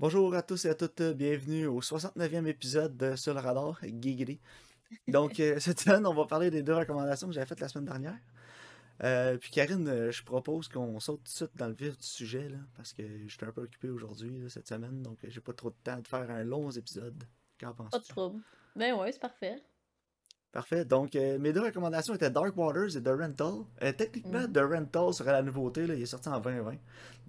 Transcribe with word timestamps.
Bonjour 0.00 0.34
à 0.34 0.40
tous 0.40 0.64
et 0.64 0.70
à 0.70 0.74
toutes, 0.74 1.02
bienvenue 1.02 1.66
au 1.66 1.82
69e 1.82 2.46
épisode 2.46 2.96
de 2.96 3.16
Sur 3.16 3.34
radar, 3.34 3.78
Giggity. 3.82 4.40
Donc, 5.08 5.38
euh, 5.40 5.58
cette 5.60 5.80
semaine, 5.80 6.06
on 6.06 6.14
va 6.14 6.24
parler 6.24 6.50
des 6.50 6.62
deux 6.62 6.72
recommandations 6.74 7.26
que 7.26 7.34
j'avais 7.34 7.44
faites 7.44 7.60
la 7.60 7.68
semaine 7.68 7.84
dernière. 7.84 8.16
Euh, 9.04 9.36
puis 9.36 9.50
Karine, 9.50 9.86
euh, 9.88 10.10
je 10.10 10.24
propose 10.24 10.68
qu'on 10.68 10.98
saute 11.00 11.18
tout 11.18 11.24
de 11.24 11.28
suite 11.28 11.54
dans 11.54 11.68
le 11.68 11.74
vif 11.74 11.98
du 11.98 12.06
sujet, 12.06 12.48
parce 12.74 12.94
que 12.94 13.02
j'étais 13.28 13.44
un 13.44 13.52
peu 13.52 13.60
occupé 13.60 13.90
aujourd'hui, 13.90 14.42
cette 14.48 14.68
semaine, 14.68 15.02
donc 15.02 15.18
j'ai 15.22 15.40
pas 15.42 15.52
trop 15.52 15.68
de 15.68 15.76
temps 15.84 15.98
de 15.98 16.08
faire 16.08 16.30
un 16.30 16.44
long 16.44 16.70
épisode. 16.70 17.22
Qu'en 17.60 17.74
Pas 17.74 17.84
de 17.84 17.90
penses-tu? 17.90 18.08
trouble. 18.08 18.40
Ben 18.74 18.94
ouais, 18.94 19.12
c'est 19.12 19.20
parfait. 19.20 19.62
Parfait. 20.52 20.84
Donc, 20.84 21.14
euh, 21.14 21.38
mes 21.38 21.52
deux 21.52 21.62
recommandations 21.62 22.12
étaient 22.14 22.30
Dark 22.30 22.56
Waters 22.56 22.96
et 22.96 23.02
The 23.02 23.08
Rental. 23.08 23.64
Euh, 23.82 23.92
techniquement, 23.92 24.40
Mhm. 24.40 24.52
The 24.52 24.58
Rental 24.58 25.14
serait 25.14 25.30
la 25.32 25.42
nouveauté. 25.42 25.86
Là. 25.86 25.94
Il 25.94 26.02
est 26.02 26.06
sorti 26.06 26.28
en 26.28 26.40
2020. 26.40 26.76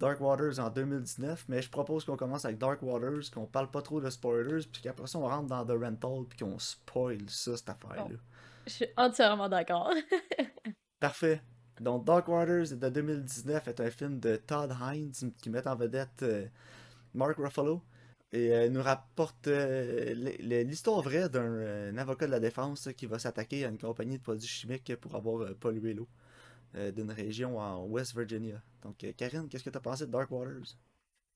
Dark 0.00 0.20
Waters 0.20 0.58
en 0.58 0.70
2019. 0.70 1.44
Mais 1.48 1.62
je 1.62 1.70
propose 1.70 2.04
qu'on 2.04 2.16
commence 2.16 2.44
avec 2.44 2.58
Dark 2.58 2.82
Waters, 2.82 3.30
qu'on 3.32 3.46
parle 3.46 3.70
pas 3.70 3.80
trop 3.80 4.00
de 4.00 4.10
spoilers, 4.10 4.66
puis 4.72 4.82
qu'après 4.82 5.06
ça, 5.06 5.18
on 5.18 5.26
rentre 5.28 5.46
dans 5.46 5.64
The 5.64 5.78
Rental, 5.80 6.24
puis 6.28 6.40
qu'on 6.40 6.58
spoil 6.58 7.18
ça, 7.28 7.56
cette 7.56 7.68
affaire-là. 7.68 8.16
Je 8.66 8.72
suis 8.72 8.86
entièrement 8.96 9.48
d'accord. 9.48 9.92
Parfait. 11.00 11.40
Donc, 11.80 12.04
Dark 12.04 12.26
Waters 12.28 12.76
de 12.76 12.88
2019 12.88 13.68
est 13.68 13.80
un 13.80 13.90
film 13.90 14.18
de 14.20 14.36
Todd 14.36 14.74
Hines 14.80 15.32
qui 15.40 15.48
met 15.50 15.66
en 15.66 15.74
vedette 15.76 16.22
euh, 16.22 16.46
Mark 17.14 17.36
Ruffalo 17.38 17.82
et 18.32 18.52
euh, 18.52 18.68
nous 18.70 18.82
rapporte 18.82 19.48
euh, 19.48 20.14
l'histoire 20.64 21.02
vraie 21.02 21.28
d'un 21.28 21.44
euh, 21.44 21.96
avocat 21.96 22.26
de 22.26 22.30
la 22.30 22.40
défense 22.40 22.88
qui 22.96 23.06
va 23.06 23.18
s'attaquer 23.18 23.64
à 23.66 23.68
une 23.68 23.78
compagnie 23.78 24.16
de 24.16 24.22
produits 24.22 24.48
chimiques 24.48 24.96
pour 24.96 25.14
avoir 25.14 25.54
pollué 25.56 25.94
l'eau 25.94 26.08
d'une 26.74 27.10
région 27.10 27.58
en 27.58 27.84
West 27.84 28.16
Virginia. 28.16 28.62
Donc, 28.82 29.04
Karine, 29.18 29.46
qu'est-ce 29.46 29.62
que 29.62 29.68
tu 29.68 29.76
as 29.76 29.80
pensé 29.82 30.06
de 30.06 30.10
Dark 30.10 30.30
Waters? 30.30 30.78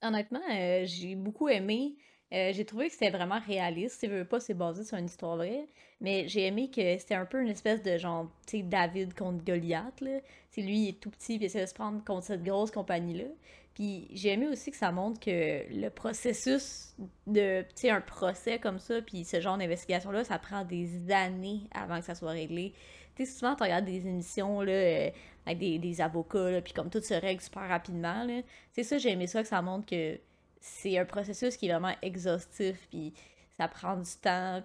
Honnêtement, 0.00 0.40
j'ai 0.84 1.14
beaucoup 1.14 1.50
aimé. 1.50 1.94
J'ai 2.30 2.64
trouvé 2.64 2.86
que 2.86 2.94
c'était 2.94 3.10
vraiment 3.10 3.38
réaliste. 3.46 4.00
Si 4.00 4.06
tu 4.06 4.14
veux 4.14 4.24
pas, 4.24 4.40
c'est 4.40 4.54
basé 4.54 4.82
sur 4.82 4.96
une 4.96 5.04
histoire 5.04 5.36
vraie. 5.36 5.66
Mais 6.00 6.26
j'ai 6.26 6.46
aimé 6.46 6.70
que 6.70 6.96
c'était 6.96 7.16
un 7.16 7.26
peu 7.26 7.42
une 7.42 7.50
espèce 7.50 7.82
de 7.82 7.98
genre, 7.98 8.30
tu 8.46 8.56
sais, 8.56 8.62
David 8.62 9.12
contre 9.12 9.44
Goliath, 9.44 10.00
là. 10.00 10.20
Lui, 10.56 10.84
il 10.84 10.88
est 10.88 11.00
tout 11.00 11.10
petit, 11.10 11.36
puis 11.36 11.44
il 11.44 11.44
essaie 11.44 11.60
de 11.60 11.66
se 11.66 11.74
prendre 11.74 12.02
contre 12.02 12.24
cette 12.24 12.42
grosse 12.42 12.70
compagnie-là. 12.70 13.28
Puis 13.76 14.08
j'ai 14.10 14.30
aimé 14.30 14.48
aussi 14.48 14.70
que 14.70 14.76
ça 14.78 14.90
montre 14.90 15.20
que 15.20 15.66
le 15.70 15.90
processus 15.90 16.94
de, 17.26 17.60
tu 17.60 17.68
sais, 17.74 17.90
un 17.90 18.00
procès 18.00 18.58
comme 18.58 18.78
ça, 18.78 19.02
puis 19.02 19.26
ce 19.26 19.38
genre 19.38 19.58
d'investigation-là, 19.58 20.24
ça 20.24 20.38
prend 20.38 20.64
des 20.64 21.12
années 21.12 21.60
avant 21.72 21.98
que 21.98 22.06
ça 22.06 22.14
soit 22.14 22.30
réglé. 22.30 22.72
Tu 23.16 23.26
sais, 23.26 23.32
souvent, 23.32 23.54
tu 23.54 23.64
regardes 23.64 23.84
des 23.84 24.06
émissions, 24.06 24.62
là, 24.62 24.72
euh, 24.72 25.10
avec 25.44 25.58
des, 25.58 26.00
avocats, 26.00 26.50
là, 26.50 26.62
puis 26.62 26.72
comme 26.72 26.88
tout 26.88 27.02
se 27.02 27.12
règle 27.12 27.42
super 27.42 27.68
rapidement, 27.68 28.24
là. 28.24 28.40
C'est 28.72 28.82
ça, 28.82 28.96
j'ai 28.96 29.10
aimé 29.10 29.26
ça, 29.26 29.42
que 29.42 29.48
ça 29.48 29.60
montre 29.60 29.84
que 29.84 30.18
c'est 30.58 30.96
un 30.96 31.04
processus 31.04 31.58
qui 31.58 31.66
est 31.66 31.70
vraiment 31.70 31.94
exhaustif, 32.00 32.88
puis 32.88 33.12
ça 33.58 33.68
prend 33.68 33.98
du 33.98 34.10
temps, 34.22 34.62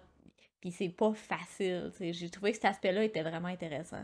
puis 0.61 0.71
c'est 0.71 0.87
pas 0.87 1.13
facile. 1.13 1.91
J'ai 1.99 2.29
trouvé 2.29 2.51
que 2.51 2.55
cet 2.55 2.65
aspect-là 2.65 3.03
était 3.03 3.23
vraiment 3.23 3.49
intéressant. 3.49 4.03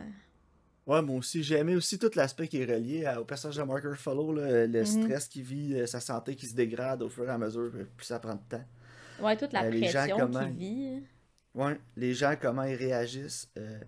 Ouais, 0.88 1.02
moi 1.02 1.18
aussi, 1.18 1.44
j'ai 1.44 1.58
aimé 1.58 1.76
aussi 1.76 2.00
tout 2.00 2.10
l'aspect 2.16 2.48
qui 2.48 2.62
est 2.62 2.66
relié 2.66 3.06
à- 3.06 3.20
au 3.22 3.26
personnage 3.26 3.58
de 3.58 3.64
Mark 3.64 3.84
Ruffalo, 3.84 4.32
là, 4.34 4.66
le 4.66 4.86
Mhm. 4.86 4.86
stress 4.86 5.28
qu'il 5.28 5.44
vit, 5.44 5.76
euh, 5.76 5.86
sa 5.86 6.00
santé 6.00 6.36
qui 6.36 6.48
se 6.48 6.56
dégrade 6.56 7.02
au 7.04 7.10
fur 7.10 7.26
et 7.26 7.30
à 7.32 7.38
mesure, 7.38 7.72
plus 7.98 8.06
ça 8.06 8.20
prend 8.20 8.36
de 8.36 8.42
temps. 8.50 8.64
Ouais, 9.20 9.38
toute 9.38 9.54
la 9.54 9.64
Euh, 9.64 9.72
pression 9.80 10.10
comment 10.16 10.40
qu'il 10.40 10.54
vit. 10.56 11.04
Ouais, 11.56 11.80
les 11.96 12.14
gens, 12.14 12.36
comment 12.40 12.64
ils 12.64 12.76
réagissent. 12.76 13.50
euh, 13.58 13.80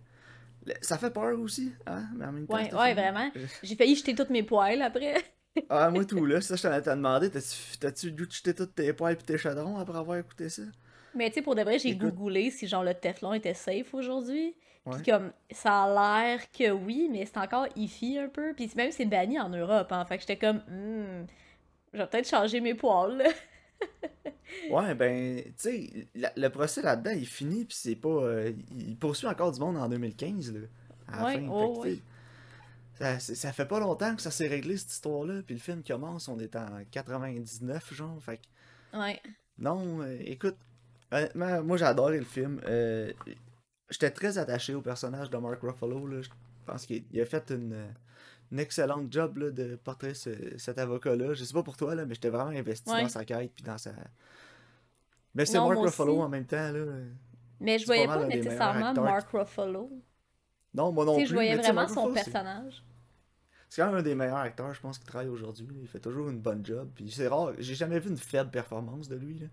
Ça 0.82 0.98
fait 0.98 1.12
peur 1.12 1.40
aussi, 1.40 1.74
hein, 1.88 2.08
mais 2.16 2.26
en 2.26 2.32
même 2.34 2.48
temps, 2.48 2.58
Ouais, 2.58 2.74
ouais, 2.74 2.94
vraiment. 2.94 3.32
J'ai 3.64 3.76
failli 3.76 3.96
jeter 3.96 4.16
toutes 4.16 4.30
mes 4.32 4.44
poêles 4.44 4.82
après. 4.82 5.16
Ah, 5.70 5.90
moi 5.92 6.04
tout, 6.06 6.26
là, 6.26 6.42
ça, 6.42 6.56
je 6.56 6.62
t'en 6.64 6.74
ai 6.74 6.82
demandé, 6.82 7.30
t'as-tu 7.80 8.10
le 8.10 8.16
goût 8.16 8.26
de 8.26 8.32
jeter 8.32 8.54
toutes 8.56 8.76
tes 8.76 8.92
poils 8.94 9.14
et 9.14 9.18
tes 9.18 9.38
chaudrons 9.38 9.78
après 9.78 9.98
avoir 9.98 10.18
écouté 10.18 10.50
ça? 10.50 10.64
Mais 11.14 11.30
tu 11.30 11.36
sais, 11.36 11.42
pour 11.42 11.56
de 11.56 11.62
vrai, 11.64 11.80
j'ai 11.80 11.94
Écoute. 11.94 11.96
googlé 11.96 12.52
si 12.52 12.68
genre 12.68 12.84
le 12.84 12.94
Teflon 12.94 13.34
était 13.34 13.54
safe 13.54 13.94
aujourd'hui. 13.94 14.56
Puis 14.92 15.04
comme, 15.04 15.32
ça 15.52 15.84
a 15.84 16.26
l'air 16.28 16.52
que 16.52 16.72
oui, 16.72 17.10
mais 17.12 17.26
c'est 17.26 17.38
encore 17.38 17.68
iffy 17.76 18.18
un 18.18 18.28
peu. 18.30 18.54
Puis 18.56 18.72
même 18.76 18.92
c'est 18.92 19.06
banni 19.06 19.40
en 19.40 19.50
Europe, 19.50 19.92
hein. 19.92 20.06
Fait 20.06 20.18
que 20.18 20.22
j'étais 20.22 20.38
comme, 20.38 20.58
hmm, 20.68 21.26
je 21.94 21.98
vais 22.00 22.08
peut-être 22.08 22.28
changer 22.30 22.62
mes 22.62 22.74
poils, 22.76 23.18
là. 23.18 23.30
Ouais, 24.70 24.96
ben, 24.96 25.44
tu 25.44 25.52
sais, 25.58 26.08
le 26.36 26.48
procès 26.50 26.82
là-dedans, 26.82 27.12
il 27.12 27.28
finit, 27.28 27.66
puis 27.66 27.78
c'est 27.80 27.96
pas. 27.96 28.10
euh, 28.10 28.52
il 28.76 28.98
poursuit 28.98 29.28
encore 29.28 29.52
du 29.52 29.60
monde 29.60 29.78
en 29.78 29.88
2015, 29.88 30.54
là, 30.54 30.60
à 31.08 31.18
la 31.18 31.26
Ouais, 31.26 31.34
fin. 31.36 31.48
oh, 31.50 31.82
Fait 31.84 31.90
que, 31.90 31.96
tu 31.96 32.02
ouais. 33.04 33.20
ça, 33.20 33.20
ça 33.20 33.54
fait 33.54 33.66
pas 33.68 33.80
longtemps 33.80 34.16
que 34.16 34.22
ça 34.22 34.32
s'est 34.32 34.48
réglé, 34.48 34.76
cette 34.78 34.92
histoire-là, 34.92 35.42
puis 35.46 35.56
le 35.56 35.62
film 35.62 35.84
commence, 35.84 36.28
on 36.28 36.40
est 36.40 36.56
en 36.56 36.68
99, 36.92 37.94
genre, 37.94 38.18
fait 38.22 38.38
que. 38.38 38.98
Ouais. 38.98 39.22
Non, 39.60 40.02
euh, 40.02 40.18
écoute, 40.22 40.58
honnêtement, 41.12 41.64
moi 41.64 41.78
j'ai 41.78 41.86
adoré 41.86 42.18
le 42.20 42.26
film. 42.26 42.60
Euh, 42.66 43.14
J'étais 43.90 44.12
très 44.12 44.38
attaché 44.38 44.76
au 44.76 44.82
personnage 44.82 45.30
de 45.30 45.38
Mark 45.38 45.60
Ruffalo. 45.62 46.06
Là. 46.06 46.22
Je 46.22 46.30
pense 46.66 46.86
qu'il 46.86 47.04
il 47.12 47.20
a 47.22 47.26
fait 47.26 47.50
une, 47.52 47.76
une 48.52 48.60
excellente 48.60 49.12
job 49.12 49.38
là, 49.38 49.50
de 49.52 49.76
portrer 49.78 50.14
ce- 50.14 50.58
cet 50.58 50.78
avocat-là. 50.78 51.34
Je 51.34 51.44
sais 51.44 51.54
pas 51.54 51.64
pour 51.64 51.76
toi, 51.78 51.96
là, 51.96 52.06
mais 52.06 52.14
j'étais 52.16 52.30
vraiment 52.30 52.52
investi 52.52 52.90
Ouais. 52.92 53.02
dans 53.04 53.10
sa 53.10 53.26
quête 53.26 53.52
puis 53.56 53.64
dans 53.64 53.78
sa. 53.78 53.92
Mais 55.34 55.46
c'est 55.46 55.58
Mark 55.60 55.78
Ruffalo 55.78 56.14
aussi. 56.14 56.22
en 56.22 56.30
même 56.30 56.46
temps. 56.46 56.72
Là. 56.72 56.86
Mais 57.60 57.78
je 57.80 57.86
pas 57.86 57.94
voyais 57.94 58.08
pas 58.08 58.26
nécessairement. 58.26 58.94
Mark 58.94 59.30
Ruffalo. 59.32 59.90
Non, 60.74 60.92
moi 60.92 61.06
non 61.06 61.16
plus. 61.16 61.26
je 61.28 61.34
voyais 61.34 61.56
mais 61.56 61.62
vraiment 61.64 61.88
son 61.88 62.06
Ruffalo, 62.06 62.14
personnage. 62.14 62.84
C'est 63.70 63.82
quand 63.82 63.88
même 63.90 63.98
un 63.98 64.02
des 64.04 64.16
meilleurs 64.16 64.38
acteurs, 64.38 64.74
je 64.74 64.82
pense, 64.82 64.98
qui 64.98 65.06
travaille 65.06 65.28
aujourd'hui. 65.30 65.68
Il 65.82 65.88
fait 65.88 66.00
toujours 66.00 66.30
une 66.30 66.40
bonne 66.40 66.66
job. 66.66 66.90
Puis 66.96 67.12
c'est 67.12 67.28
rare, 67.28 67.52
j'ai 67.60 67.76
jamais 67.76 68.00
vu 68.00 68.10
une 68.10 68.18
faible 68.18 68.50
performance 68.50 69.08
de 69.08 69.16
lui. 69.16 69.40
Là. 69.40 69.48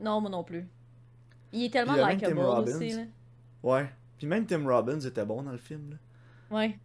Non, 0.00 0.20
moi 0.20 0.30
non 0.30 0.44
plus. 0.44 0.68
Il 1.52 1.64
est 1.64 1.70
tellement 1.70 1.94
likable 1.94 2.38
aussi, 2.40 2.90
là. 2.90 3.02
Ouais. 3.66 3.90
Puis 4.18 4.26
même 4.26 4.46
Tim 4.46 4.64
Robbins 4.66 5.00
était 5.00 5.24
bon 5.24 5.42
dans 5.42 5.52
le 5.52 5.58
film. 5.58 5.90
Là. 5.90 6.56
Ouais. 6.56 6.78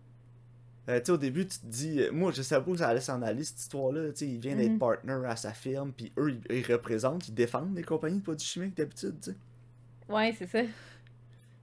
Euh, 0.89 0.99
tu 0.99 1.05
sais, 1.05 1.11
au 1.11 1.17
début, 1.17 1.45
tu 1.45 1.59
te 1.59 1.65
dis, 1.67 2.01
euh, 2.01 2.11
moi, 2.11 2.31
je 2.31 2.41
savais 2.41 2.65
pas 2.65 2.71
où 2.71 2.77
ça 2.77 2.87
allait 2.89 2.99
s'en 3.01 3.21
aller, 3.21 3.43
cette 3.43 3.59
histoire-là. 3.59 4.09
Tu 4.09 4.17
sais, 4.17 4.27
il 4.27 4.39
vient 4.39 4.55
d'être 4.55 4.71
Mhm. 4.71 4.79
partner 4.79 5.21
à 5.27 5.35
sa 5.35 5.53
firme, 5.53 5.91
puis 5.95 6.11
eux, 6.17 6.31
ils, 6.49 6.57
ils 6.57 6.65
représentent, 6.73 7.27
ils 7.27 7.33
défendent 7.35 7.75
les 7.75 7.83
compagnies 7.83 8.17
de 8.17 8.23
produits 8.23 8.45
chimiques 8.47 8.75
d'habitude, 8.75 9.15
tu 9.21 9.31
sais. 9.31 9.37
Ouais, 10.09 10.35
c'est 10.37 10.47
ça. 10.47 10.61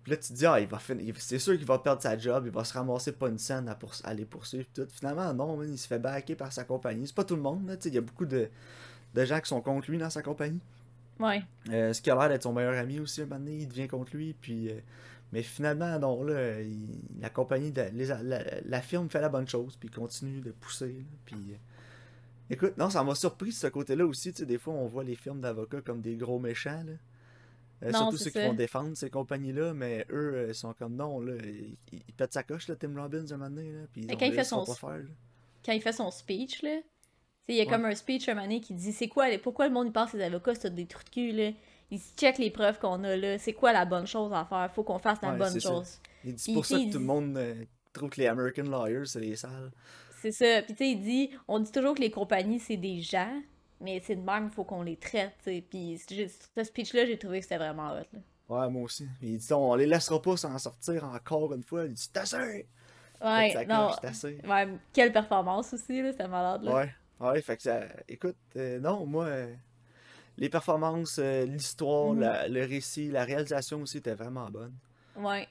Puis 0.04 0.12
là, 0.12 0.16
tu 0.16 0.28
te 0.28 0.32
dis, 0.34 0.46
ah, 0.46 0.60
il 0.60 0.68
va 0.68 0.78
finir, 0.78 1.14
c'est 1.18 1.40
sûr 1.40 1.56
qu'il 1.58 1.66
va 1.66 1.80
perdre 1.80 2.00
sa 2.00 2.16
job, 2.16 2.44
il 2.46 2.52
va 2.52 2.62
se 2.64 2.72
ramasser 2.72 3.10
pas 3.12 3.28
une 3.28 3.38
scène 3.38 3.68
à, 3.68 3.74
pour, 3.74 3.92
à 4.04 4.14
les 4.14 4.24
poursuivre, 4.24 4.66
tout. 4.72 4.86
Finalement, 4.88 5.34
non, 5.34 5.56
man, 5.56 5.68
il 5.70 5.76
se 5.76 5.88
fait 5.88 5.98
backer 5.98 6.36
par 6.36 6.52
sa 6.52 6.62
compagnie. 6.64 7.06
C'est 7.08 7.14
pas 7.16 7.24
tout 7.24 7.36
le 7.36 7.42
monde, 7.42 7.66
là, 7.68 7.76
tu 7.76 7.82
sais, 7.82 7.88
il 7.88 7.96
y 7.96 7.98
a 7.98 8.02
beaucoup 8.02 8.24
de, 8.24 8.48
de 9.14 9.24
gens 9.24 9.40
qui 9.40 9.48
sont 9.48 9.60
contre 9.60 9.90
lui 9.90 9.98
dans 9.98 10.10
sa 10.10 10.22
compagnie. 10.22 10.60
Ouais. 11.20 11.42
Euh, 11.70 11.92
ce 11.92 12.00
qui 12.02 12.10
a 12.10 12.14
l'air 12.14 12.28
d'être 12.28 12.42
son 12.44 12.52
meilleur 12.52 12.74
ami 12.78 13.00
aussi, 13.00 13.22
un 13.22 13.26
moment 13.26 13.38
donné, 13.40 13.56
il 13.58 13.68
devient 13.68 13.88
contre 13.88 14.16
lui, 14.16 14.34
puis... 14.34 14.70
euh, 14.70 14.80
mais 15.32 15.42
finalement, 15.42 15.98
non, 15.98 16.22
là, 16.24 16.60
il- 16.62 17.00
la 17.20 17.28
compagnie, 17.28 17.70
de- 17.70 17.90
les- 17.92 18.06
la, 18.06 18.42
la 18.64 18.80
firme 18.80 19.10
fait 19.10 19.20
la 19.20 19.28
bonne 19.28 19.46
chose, 19.48 19.76
puis 19.78 19.88
il 19.92 19.94
continue 19.94 20.40
de 20.40 20.52
pousser, 20.52 20.92
là, 20.92 21.16
puis... 21.26 21.36
euh, 21.50 21.56
écoute, 22.50 22.76
non, 22.78 22.88
ça 22.90 23.02
m'a 23.04 23.14
surpris 23.14 23.50
de 23.50 23.54
ce 23.54 23.66
côté-là 23.66 24.06
aussi, 24.06 24.32
tu 24.32 24.38
sais, 24.38 24.46
des 24.46 24.58
fois, 24.58 24.74
on 24.74 24.86
voit 24.86 25.04
les 25.04 25.16
firmes 25.16 25.40
d'avocats 25.40 25.80
comme 25.82 26.00
des 26.00 26.16
gros 26.16 26.38
méchants, 26.38 26.82
là. 26.86 26.92
Euh, 27.84 27.92
Non, 27.92 27.98
surtout 28.10 28.16
ceux 28.16 28.30
qui 28.30 28.38
vont 28.48 28.54
défendre 28.54 28.96
ces 28.96 29.08
compagnies-là, 29.08 29.72
mais 29.72 30.04
eux, 30.10 30.32
euh, 30.34 30.52
sont 30.52 30.72
comme, 30.74 30.96
non, 30.96 31.20
là, 31.20 31.34
ils, 31.44 31.76
ils 31.92 32.14
pètent 32.14 32.32
sa 32.32 32.42
coche, 32.42 32.66
là, 32.68 32.74
Tim 32.74 32.92
Robbins, 33.00 33.24
un 33.30 33.36
moment 33.36 33.50
donné, 33.50 33.70
là, 33.72 33.80
puis 33.92 34.02
ils 34.02 34.10
ont- 34.14 34.18
quand 34.18 34.26
il 34.26 34.32
fait 34.34 34.44
son- 34.44 34.64
faire. 34.74 35.02
Quand 35.64 35.72
il 35.72 35.80
fait 35.82 35.92
son 35.92 36.10
speech, 36.10 36.62
là, 36.62 36.80
il 37.54 37.56
y 37.56 37.60
a 37.60 37.64
Ouais. 37.64 37.70
comme 37.70 37.84
un 37.84 37.94
speech 37.94 38.28
un 38.28 38.34
moment 38.34 38.46
donné 38.46 38.60
qui 38.60 38.74
dit 38.74 38.92
c'est 38.92 39.08
quoi, 39.08 39.26
pourquoi 39.42 39.66
le 39.68 39.72
monde 39.74 39.86
il 39.88 39.92
pense 39.92 40.12
que 40.12 40.16
les 40.16 40.24
avocats 40.24 40.54
c'est 40.54 40.74
des 40.74 40.86
trucs 40.86 41.06
de 41.06 41.10
cul, 41.10 41.32
là? 41.32 41.50
Ils 41.90 42.00
checkent 42.18 42.38
les 42.38 42.50
preuves 42.50 42.78
qu'on 42.78 43.02
a, 43.04 43.16
là. 43.16 43.38
C'est 43.38 43.54
quoi 43.54 43.72
la 43.72 43.84
bonne 43.86 44.06
chose 44.06 44.30
à 44.34 44.44
faire? 44.44 44.70
Faut 44.74 44.82
qu'on 44.82 44.98
fasse 44.98 45.18
la 45.22 45.30
Ouais, 45.32 45.38
bonne 45.38 45.50
c'est 45.52 45.60
ça. 45.60 45.70
chose. 45.70 45.98
Il 46.24 46.34
dit, 46.34 46.52
pour 46.52 46.66
ça 46.66 46.76
que 46.76 46.92
tout 46.92 46.98
le 46.98 47.04
monde 47.04 47.36
euh, 47.38 47.64
trouve 47.94 48.10
que 48.10 48.20
les 48.20 48.26
American 48.26 48.64
Lawyers, 48.64 49.06
c'est 49.06 49.20
les 49.20 49.36
sales. 49.36 49.70
C'est 50.20 50.32
ça. 50.32 50.62
Puis 50.62 50.74
tu 50.74 50.78
sais, 50.84 50.90
il 50.90 51.00
dit, 51.00 51.30
on 51.46 51.58
dit 51.60 51.72
toujours 51.72 51.94
que 51.94 52.00
les 52.00 52.10
compagnies 52.10 52.60
c'est 52.60 52.76
des 52.76 53.00
gens, 53.00 53.40
mais 53.80 54.02
c'est 54.04 54.16
de 54.16 54.20
même, 54.20 54.50
faut 54.50 54.64
qu'on 54.64 54.82
les 54.82 54.96
traite, 54.96 55.32
tu. 55.44 55.62
Puis 55.62 55.98
ce 56.06 56.64
speech-là, 56.64 57.06
j'ai 57.06 57.16
trouvé 57.18 57.38
que 57.38 57.44
c'était 57.44 57.56
vraiment 57.58 57.92
hot, 57.92 58.04
là. 58.12 58.18
Ouais, 58.50 58.68
moi 58.70 58.82
aussi. 58.82 59.06
Il 59.22 59.38
dit, 59.38 59.52
on 59.52 59.74
les 59.74 59.86
laissera 59.86 60.20
pas 60.20 60.36
s'en 60.36 60.58
sortir 60.58 61.04
encore 61.04 61.54
une 61.54 61.62
fois. 61.62 61.84
Il 61.86 61.94
dit, 61.94 62.02
c'est 62.02 62.16
assez! 62.18 62.66
Ouais, 63.22 63.66
non. 63.66 63.90
Ouais, 64.48 64.68
quelle 64.92 65.12
performance 65.12 65.72
aussi, 65.72 66.02
là, 66.02 66.12
c'était 66.12 66.28
malade, 66.28 66.62
là. 66.62 66.74
Ouais, 66.74 66.94
ouais, 67.20 67.42
fait 67.42 67.56
que 67.56 67.62
ça. 67.62 67.80
Écoute, 68.08 68.36
euh, 68.56 68.78
non, 68.80 69.06
moi, 69.06 69.24
euh, 69.26 69.54
les 70.36 70.48
performances, 70.48 71.18
euh, 71.18 71.44
l'histoire, 71.46 72.12
Mhm. 72.14 72.20
la- 72.20 72.48
le 72.48 72.64
récit, 72.64 73.08
la 73.10 73.24
réalisation 73.24 73.80
aussi 73.82 73.98
était 73.98 74.14
vraiment 74.14 74.48
bonne. 74.50 74.74
Ouais. 75.16 75.48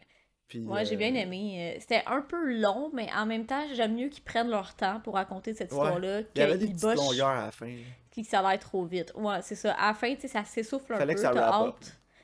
Puis, 0.48 0.60
Ouais, 0.66 0.86
j'ai 0.86 0.96
bien 0.96 1.14
aimé. 1.14 1.76
C'était 1.82 2.04
un 2.06 2.22
peu 2.22 2.58
long, 2.62 2.90
mais 2.94 3.10
en 3.14 3.26
même 3.26 3.46
temps, 3.46 3.66
j'aime 3.74 3.96
mieux 3.96 4.08
qu'ils 4.08 4.24
prennent 4.24 4.50
leur 4.50 4.76
temps 4.76 5.02
pour 5.02 5.16
raconter 5.16 5.54
cette 5.54 5.72
Ouais. 5.74 5.78
histoire-là, 5.78 6.22
Il 6.36 6.40
y 6.40 6.42
avait 6.42 6.58
des 6.58 6.68
petites 6.68 6.84
longueurs 6.96 7.28
à 7.28 7.46
la 7.48 7.52
fin. 7.52 7.76
puis 8.12 8.24
que 8.24 8.30
ça 8.30 8.42
va 8.42 8.56
être 8.56 8.62
trop 8.68 8.86
vite. 8.86 9.12
Ouais, 9.16 9.42
c'est 9.42 9.56
ça. 9.56 9.74
À 9.74 9.88
la 9.88 9.94
fin, 9.94 10.16
tu 10.16 10.22
sais, 10.22 10.28
ça 10.30 10.46
s'essouffle 10.46 10.94
un 10.94 10.98
Fallait 11.00 11.14
peu, 11.16 11.22
que 11.22 11.22
ça 11.22 11.34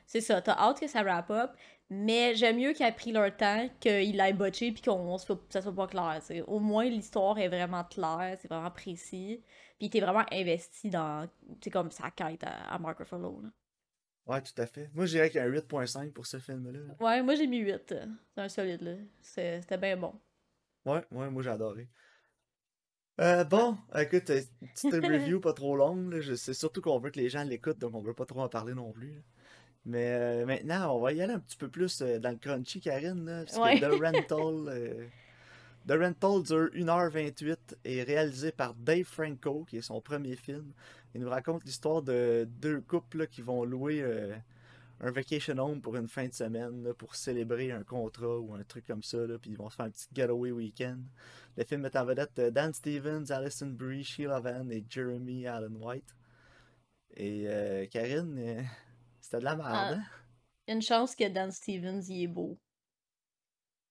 c'est 0.06 0.22
ça, 0.22 0.42
t'as 0.42 0.54
hâte 0.58 0.80
que 0.80 0.88
ça 0.88 1.04
wrap 1.04 1.30
up, 1.32 1.52
mais 1.90 2.36
j'aime 2.36 2.58
mieux 2.58 2.74
qu'il 2.74 2.86
ait 2.86 2.92
pris 2.92 3.12
leur 3.12 3.36
temps, 3.36 3.70
qu'il 3.80 4.18
l'ait 4.18 4.34
botché, 4.34 4.72
puis 4.72 4.82
qu'on 4.82 5.18
ça 5.18 5.62
soit 5.62 5.76
pas 5.76 5.88
clair. 5.88 6.18
t'sais. 6.22 6.42
Au 6.42 6.60
moins, 6.60 6.86
l'histoire 6.86 7.38
est 7.38 7.48
vraiment 7.50 7.84
claire, 7.84 8.38
c'est 8.42 8.48
vraiment 8.48 8.72
précis, 8.72 9.44
puis 9.80 9.90
t'es 9.90 10.00
vraiment 10.00 10.26
investi 10.32 10.90
dans, 10.90 11.28
c'est 11.62 11.70
comme 11.70 11.92
sa 11.92 12.10
quête 12.12 12.44
à, 12.44 12.74
à 12.74 12.80
Mark 12.80 12.98
Ruffalo. 13.00 13.42
Là. 13.42 13.50
Ouais, 14.26 14.42
tout 14.42 14.60
à 14.62 14.66
fait. 14.66 14.90
Moi, 14.94 15.06
je 15.06 15.12
dirais 15.12 15.30
qu'il 15.30 15.38
y 15.38 15.44
a 15.44 15.46
un 15.46 15.50
8.5 15.50 16.12
pour 16.14 16.26
ce 16.26 16.40
film-là. 16.40 16.80
Ouais, 17.02 17.22
moi 17.22 17.36
j'ai 17.36 17.46
mis 17.46 17.58
8. 17.60 17.92
euh, 17.92 18.06
C'est 18.34 18.42
un 18.42 18.50
solide, 18.50 18.82
là. 18.82 18.94
C'est- 19.22 19.62
C'était 19.62 19.78
bien 19.78 19.98
bon. 19.98 20.14
Ouais, 20.86 21.04
ouais, 21.12 21.30
moi 21.30 21.44
j'ai 21.44 21.50
adoré. 21.50 21.90
Euh, 23.22 23.44
bon, 23.44 23.78
écoute, 23.96 24.30
euh, 24.32 24.42
petite 24.74 24.92
review 25.04 25.40
pas 25.40 25.54
trop 25.54 25.76
longue, 25.76 26.20
sais 26.36 26.54
surtout 26.54 26.82
qu'on 26.82 27.00
veut 27.00 27.12
que 27.12 27.20
les 27.20 27.30
gens 27.30 27.44
l'écoutent, 27.44 27.78
donc 27.78 27.94
on 27.94 28.02
veut 28.02 28.14
pas 28.16 28.26
trop 28.26 28.42
en 28.42 28.50
parler 28.50 28.74
non 28.74 28.92
plus. 28.92 29.14
là. 29.14 29.22
Mais 29.86 30.08
euh, 30.14 30.46
maintenant, 30.46 30.96
on 30.96 31.02
va 31.02 31.12
y 31.14 31.22
aller 31.22 31.34
un 31.34 31.40
petit 31.40 31.58
peu 31.58 31.68
plus 31.68 32.02
euh, 32.02 32.18
dans 32.20 32.30
le 32.32 32.38
crunchy, 32.38 32.80
Karine, 32.80 33.26
là, 33.26 33.44
parce 33.46 33.58
Ouais. 33.58 33.80
que 33.80 33.86
The 33.86 34.02
Rental, 34.02 34.70
euh, 34.70 35.08
The 35.88 35.92
Rental 35.92 36.44
dure 36.44 36.70
1h28 36.74 37.58
et 37.84 37.98
est 37.98 38.04
réalisé 38.04 38.52
par 38.52 38.74
Dave 38.76 39.04
Franco, 39.04 39.66
qui 39.68 39.78
est 39.78 39.82
son 39.82 40.00
premier 40.00 40.36
film. 40.38 40.72
Il 41.14 41.22
nous 41.22 41.30
raconte 41.30 41.66
l'histoire 41.66 42.02
de 42.02 42.48
deux 42.62 42.80
couples 42.82 43.20
là, 43.20 43.28
qui 43.28 43.42
vont 43.42 43.66
louer 43.66 44.02
un 45.02 45.12
vacation 45.12 45.58
home 45.58 45.82
pour 45.82 45.96
une 45.98 46.08
fin 46.08 46.28
de 46.28 46.34
semaine 46.34 46.82
là, 46.84 46.94
pour 46.94 47.16
célébrer 47.16 47.72
un 47.72 47.84
contrat 47.84 48.40
ou 48.40 48.54
un 48.56 48.64
truc 48.64 48.88
comme 48.88 49.04
ça, 49.04 49.18
là, 49.28 49.38
puis 49.38 49.52
ils 49.52 49.58
vont 49.58 49.70
se 49.70 49.76
faire 49.76 49.86
un 49.86 49.90
petit 49.92 50.08
getaway 50.16 50.52
week-end. 50.52 50.98
Le 51.58 51.66
film 51.66 51.82
met 51.82 51.96
en 51.98 52.06
vedette 52.06 52.40
Dan 52.40 52.74
Stevens, 52.74 53.26
Alison 53.30 53.68
Brie, 53.68 54.04
Sheila 54.06 54.40
Van 54.40 54.68
et 54.70 54.84
Jeremy 54.90 55.46
Allen 55.46 55.76
White. 55.80 56.16
Et 57.16 57.44
euh, 57.48 57.86
Karine, 57.88 58.66
c'était 59.24 59.40
de 59.40 59.46
la 59.46 59.56
merde, 59.56 60.00
Ah? 60.02 60.04
Une 60.68 60.82
chance 60.82 61.16
que 61.16 61.28
Dan 61.28 61.52
Stevens, 61.52 62.04
il 62.10 62.24
est 62.24 62.28
beau. 62.28 62.58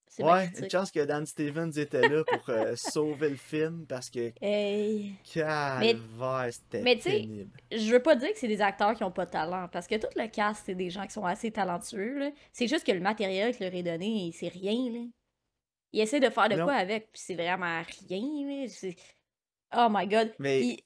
C'est 0.07 0.23
ma 0.23 0.33
Ouais, 0.33 0.51
une 0.59 0.69
chance 0.69 0.91
que 0.91 1.03
Dan 1.03 1.25
Stevens 1.25 1.71
était 1.75 2.07
là 2.07 2.23
pour 2.23 2.47
euh, 2.49 2.75
sauver 2.75 3.29
le 3.29 3.35
film 3.35 3.87
parce 3.87 4.09
que 4.11 4.31
Hey. 4.41 5.15
Calvaire, 5.33 6.49
c'était 6.53 6.81
mais 6.83 6.95
tu 6.97 7.01
sais, 7.03 7.11
pénible. 7.21 7.57
je 7.71 7.91
veux 7.91 8.01
pas 8.01 8.15
dire 8.15 8.31
que 8.31 8.37
c'est 8.37 8.47
des 8.47 8.61
acteurs 8.61 8.93
qui 8.95 9.03
ont 9.03 9.11
pas 9.11 9.25
de 9.25 9.31
talent, 9.31 9.67
parce 9.71 9.87
que 9.87 9.95
tout 9.95 10.07
le 10.15 10.27
cast, 10.27 10.63
c'est 10.67 10.75
des 10.75 10.89
gens 10.91 11.05
qui 11.07 11.13
sont 11.13 11.25
assez 11.25 11.51
talentueux, 11.51 12.19
là. 12.19 12.31
C'est 12.51 12.67
juste 12.67 12.85
que 12.85 12.91
le 12.91 12.99
matériel 12.99 13.55
qui 13.55 13.63
leur 13.63 13.73
est 13.73 13.81
donné, 13.83 14.31
c'est 14.37 14.49
rien, 14.49 14.91
là. 14.91 15.05
Ils 15.93 16.01
essaient 16.01 16.19
de 16.19 16.29
faire 16.29 16.49
de 16.49 16.55
Non, 16.55 16.65
quoi 16.65 16.73
avec, 16.75 17.11
puis 17.11 17.21
c'est 17.23 17.35
vraiment 17.35 17.81
rien, 18.07 18.61
là. 18.61 18.67
C'est- 18.67 18.95
Oh 19.75 19.87
my 19.89 20.07
god. 20.07 20.31
mais 20.37 20.59
Puis, 20.59 20.85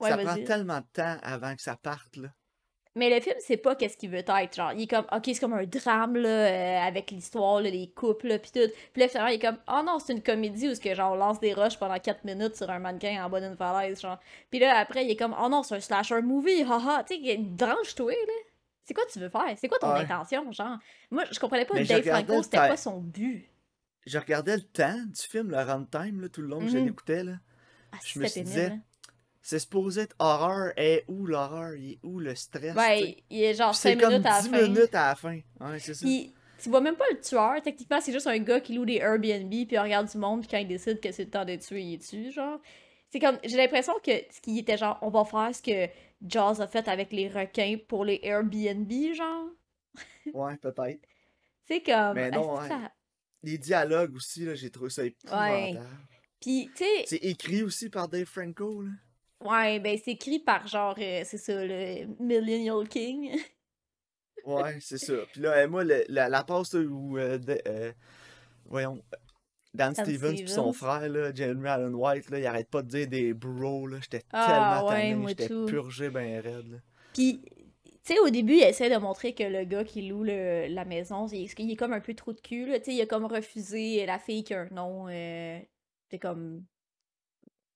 ouais, 0.00 0.08
ça 0.10 0.16
prend 0.18 0.42
tellement 0.44 0.80
de 0.80 0.86
temps 0.92 1.18
avant 1.22 1.54
que 1.54 1.60
ça 1.62 1.76
parte, 1.76 2.16
là. 2.16 2.28
Mais 2.96 3.10
le 3.14 3.20
film, 3.20 3.36
c'est 3.38 3.58
pas 3.58 3.76
qu'est-ce 3.76 3.96
qu'il 3.96 4.10
veut 4.10 4.24
être. 4.26 4.54
Genre, 4.56 4.72
il 4.72 4.82
est 4.82 4.86
comme, 4.86 5.04
ok, 5.12 5.22
c'est 5.26 5.38
comme 5.38 5.52
un 5.52 5.64
drame, 5.66 6.16
là, 6.16 6.28
euh, 6.28 6.78
avec 6.80 7.10
l'histoire, 7.10 7.60
là, 7.60 7.68
les 7.70 7.88
couples, 7.90 8.26
là, 8.28 8.38
pis 8.38 8.50
tout. 8.50 8.68
Puis 8.92 9.02
là, 9.02 9.08
finalement, 9.08 9.30
il 9.30 9.34
est 9.34 9.38
comme, 9.38 9.58
oh 9.68 9.82
non, 9.84 9.98
c'est 9.98 10.14
une 10.14 10.22
comédie 10.22 10.68
où 10.68 10.74
ce 10.74 10.80
que, 10.80 10.94
genre, 10.94 11.12
on 11.12 11.16
lance 11.16 11.38
des 11.38 11.52
roches 11.52 11.78
pendant 11.78 11.98
4 11.98 12.24
minutes 12.24 12.56
sur 12.56 12.70
un 12.70 12.78
mannequin 12.78 13.24
en 13.24 13.28
bas 13.28 13.40
d'une 13.40 13.56
falaise, 13.56 14.00
genre. 14.00 14.18
Puis 14.50 14.58
là, 14.58 14.78
après, 14.78 15.04
il 15.04 15.10
est 15.10 15.16
comme, 15.16 15.36
oh 15.40 15.48
non, 15.48 15.62
c'est 15.62 15.76
un 15.76 15.80
slasher 15.80 16.22
movie, 16.22 16.62
haha. 16.62 17.04
Tu 17.04 17.22
sais, 17.22 17.36
branche-toi, 17.36 18.12
là. 18.12 18.32
C'est 18.84 18.94
quoi 18.94 19.04
tu 19.12 19.18
veux 19.18 19.28
faire? 19.28 19.54
C'est 19.58 19.68
quoi 19.68 19.78
ton 19.78 19.90
Ouais. 19.92 20.00
intention, 20.00 20.50
genre? 20.52 20.78
Moi, 21.10 21.24
je 21.30 21.38
comprenais 21.38 21.64
pas 21.66 21.74
Mais 21.74 21.84
Dave 21.84 22.02
Franco, 22.04 22.42
c'était 22.42 22.56
quoi 22.58 22.76
son 22.76 23.00
but? 23.00 23.46
Je 24.06 24.18
regardais 24.18 24.56
le 24.56 24.62
temps 24.62 24.96
du 25.04 25.20
film, 25.20 25.50
le 25.50 25.58
runtime, 25.58 26.20
là, 26.20 26.28
tout 26.28 26.40
le 26.40 26.48
long 26.48 26.60
que 26.60 26.68
je 26.68 26.78
Mhm. 26.78 26.84
l'écoutais, 26.86 27.24
là. 27.24 27.32
Ah, 27.92 27.96
Je 28.04 28.18
me 28.20 28.24
c'était 28.24 28.28
suis 28.28 28.44
pénible, 28.44 28.68
dit, 28.68 28.76
là. 28.76 28.82
C'est 29.48 29.58
supposé 29.60 30.02
être 30.02 30.16
horreur, 30.18 30.72
et 30.76 31.04
où 31.08 31.26
l'horreur, 31.26 31.74
il 31.76 31.92
est 31.92 31.98
où 32.02 32.18
le 32.18 32.34
stress. 32.34 32.74
Ouais, 32.74 33.16
il 33.30 33.42
est 33.42 33.54
genre 33.54 33.70
Puis 33.70 33.78
c'est 33.78 33.92
5 33.94 34.00
comme 34.00 34.10
minutes 34.12 34.26
à 34.26 34.30
la 34.30 34.42
10 34.42 34.48
fin. 34.48 34.62
minutes 34.68 34.94
à 34.94 35.08
la 35.08 35.14
fin. 35.14 35.40
Ouais, 35.60 35.78
c'est 35.78 35.94
ça. 35.94 36.04
Puis, 36.04 36.34
tu 36.60 36.68
vois 36.70 36.80
même 36.80 36.96
pas 36.96 37.04
le 37.12 37.20
tueur. 37.20 37.62
Techniquement, 37.62 38.00
c'est 38.00 38.12
juste 38.12 38.26
un 38.26 38.38
gars 38.38 38.60
qui 38.60 38.74
loue 38.74 38.84
des 38.84 38.96
Airbnb, 38.96 39.48
puis 39.50 39.68
il 39.70 39.78
regarde 39.78 40.10
du 40.10 40.18
monde, 40.18 40.40
puis 40.40 40.48
quand 40.50 40.58
il 40.58 40.66
décide 40.66 41.00
que 41.00 41.12
c'est 41.12 41.24
le 41.24 41.30
temps 41.30 41.44
de 41.44 41.54
tuer, 41.56 41.82
il 41.82 41.98
tue, 42.00 42.32
genre. 42.32 42.58
C'est 43.10 43.20
comme, 43.20 43.38
j'ai 43.44 43.56
l'impression 43.56 43.92
que 44.02 44.10
ce 44.30 44.40
qui 44.40 44.58
était 44.58 44.76
genre, 44.76 44.98
on 45.00 45.10
va 45.10 45.24
faire 45.24 45.54
ce 45.54 45.62
que 45.62 45.92
Jaws 46.26 46.60
a 46.60 46.66
fait 46.66 46.88
avec 46.88 47.12
les 47.12 47.28
requins 47.28 47.76
pour 47.86 48.04
les 48.04 48.18
Airbnb, 48.24 48.90
genre. 49.14 49.46
Ouais, 50.34 50.56
peut-être. 50.56 51.00
C'est 51.68 51.82
comme, 51.82 52.14
Mais 52.14 52.30
non, 52.30 52.58
ouais. 52.58 52.68
ça- 52.68 52.90
Les 53.44 53.58
dialogues 53.58 54.16
aussi, 54.16 54.44
là, 54.44 54.54
j'ai 54.56 54.70
trouvé 54.70 54.90
ça 54.90 55.02
Ouais. 55.02 55.08
épouvantable. 55.08 55.86
Puis, 56.40 56.68
tu 56.76 56.84
sais, 56.84 57.04
C'est 57.06 57.16
écrit 57.24 57.62
aussi 57.62 57.88
par 57.90 58.08
Dave 58.08 58.24
Franco, 58.26 58.82
là. 58.82 58.90
Ouais, 59.50 59.80
ben 59.80 59.98
c'est 60.02 60.12
écrit 60.12 60.38
par 60.38 60.66
genre, 60.66 60.94
euh, 60.98 61.22
c'est 61.24 61.38
ça, 61.38 61.52
le 61.64 62.06
Millennial 62.20 62.88
King. 62.88 63.30
Ouais, 64.44 64.78
c'est 64.80 64.98
ça. 64.98 65.14
Puis 65.32 65.40
là, 65.40 65.56
euh, 65.56 65.68
moi, 65.68 65.82
le- 65.82 66.04
la, 66.08 66.28
la 66.28 66.44
passe 66.44 66.72
là, 66.74 66.80
où, 66.80 67.18
euh, 67.18 67.36
de- 67.36 67.60
euh, 67.66 67.92
voyons, 68.66 69.02
Dan 69.74 69.92
Dan 69.92 70.04
Stevens 70.06 70.36
puis 70.36 70.48
son 70.48 70.72
Stevens. 70.72 70.72
frère, 70.72 71.08
là, 71.08 71.34
Jeremy 71.34 71.68
Allen 71.68 71.94
White, 71.94 72.30
là, 72.30 72.38
il 72.38 72.46
arrête 72.46 72.68
pas 72.70 72.82
de 72.82 72.88
dire 72.88 73.08
des 73.08 73.34
bros, 73.34 73.86
là. 73.88 73.98
J'étais 74.00 74.22
Ah, 74.32 74.46
tellement 74.46 74.84
ouais, 74.88 75.02
tanné, 75.02 75.14
moi 75.16 75.28
j'étais 75.30 75.48
tout. 75.48 75.66
purgé 75.66 76.10
ben 76.10 76.40
raide, 76.40 76.68
là. 76.70 76.78
Puis, 77.12 77.40
tu 78.04 78.14
sais, 78.14 78.18
au 78.20 78.30
début, 78.30 78.54
il 78.54 78.62
essaie 78.62 78.88
de 78.88 78.96
montrer 78.98 79.34
que 79.34 79.42
le 79.42 79.64
gars 79.64 79.82
qui 79.84 80.02
loue 80.02 80.22
le- 80.22 80.68
la 80.68 80.84
maison, 80.84 81.26
il, 81.26 81.50
il 81.58 81.70
est 81.72 81.76
comme 81.76 81.92
un 81.92 82.00
peu 82.00 82.14
trop 82.14 82.32
de 82.32 82.40
cul, 82.40 82.66
là? 82.66 82.78
Tu 82.78 82.86
sais, 82.86 82.94
il 82.94 83.02
a 83.02 83.06
comme 83.06 83.24
refusé 83.24 84.06
la 84.06 84.18
fille 84.20 84.44
qui 84.44 84.54
a 84.54 84.60
un 84.60 84.68
nom, 84.70 85.08
euh, 85.08 85.58
c'est 86.10 86.18
comme, 86.20 86.64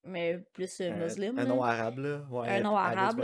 mais 0.04 0.38
plus 0.52 0.80
euh, 0.80 1.08
Un, 1.08 1.38
un 1.38 1.44
nom 1.44 1.62
arabe, 1.62 1.98
là. 1.98 2.22
Ouais, 2.30 2.48
Un 2.48 2.60
nom 2.60 2.76
arabe. 2.76 3.20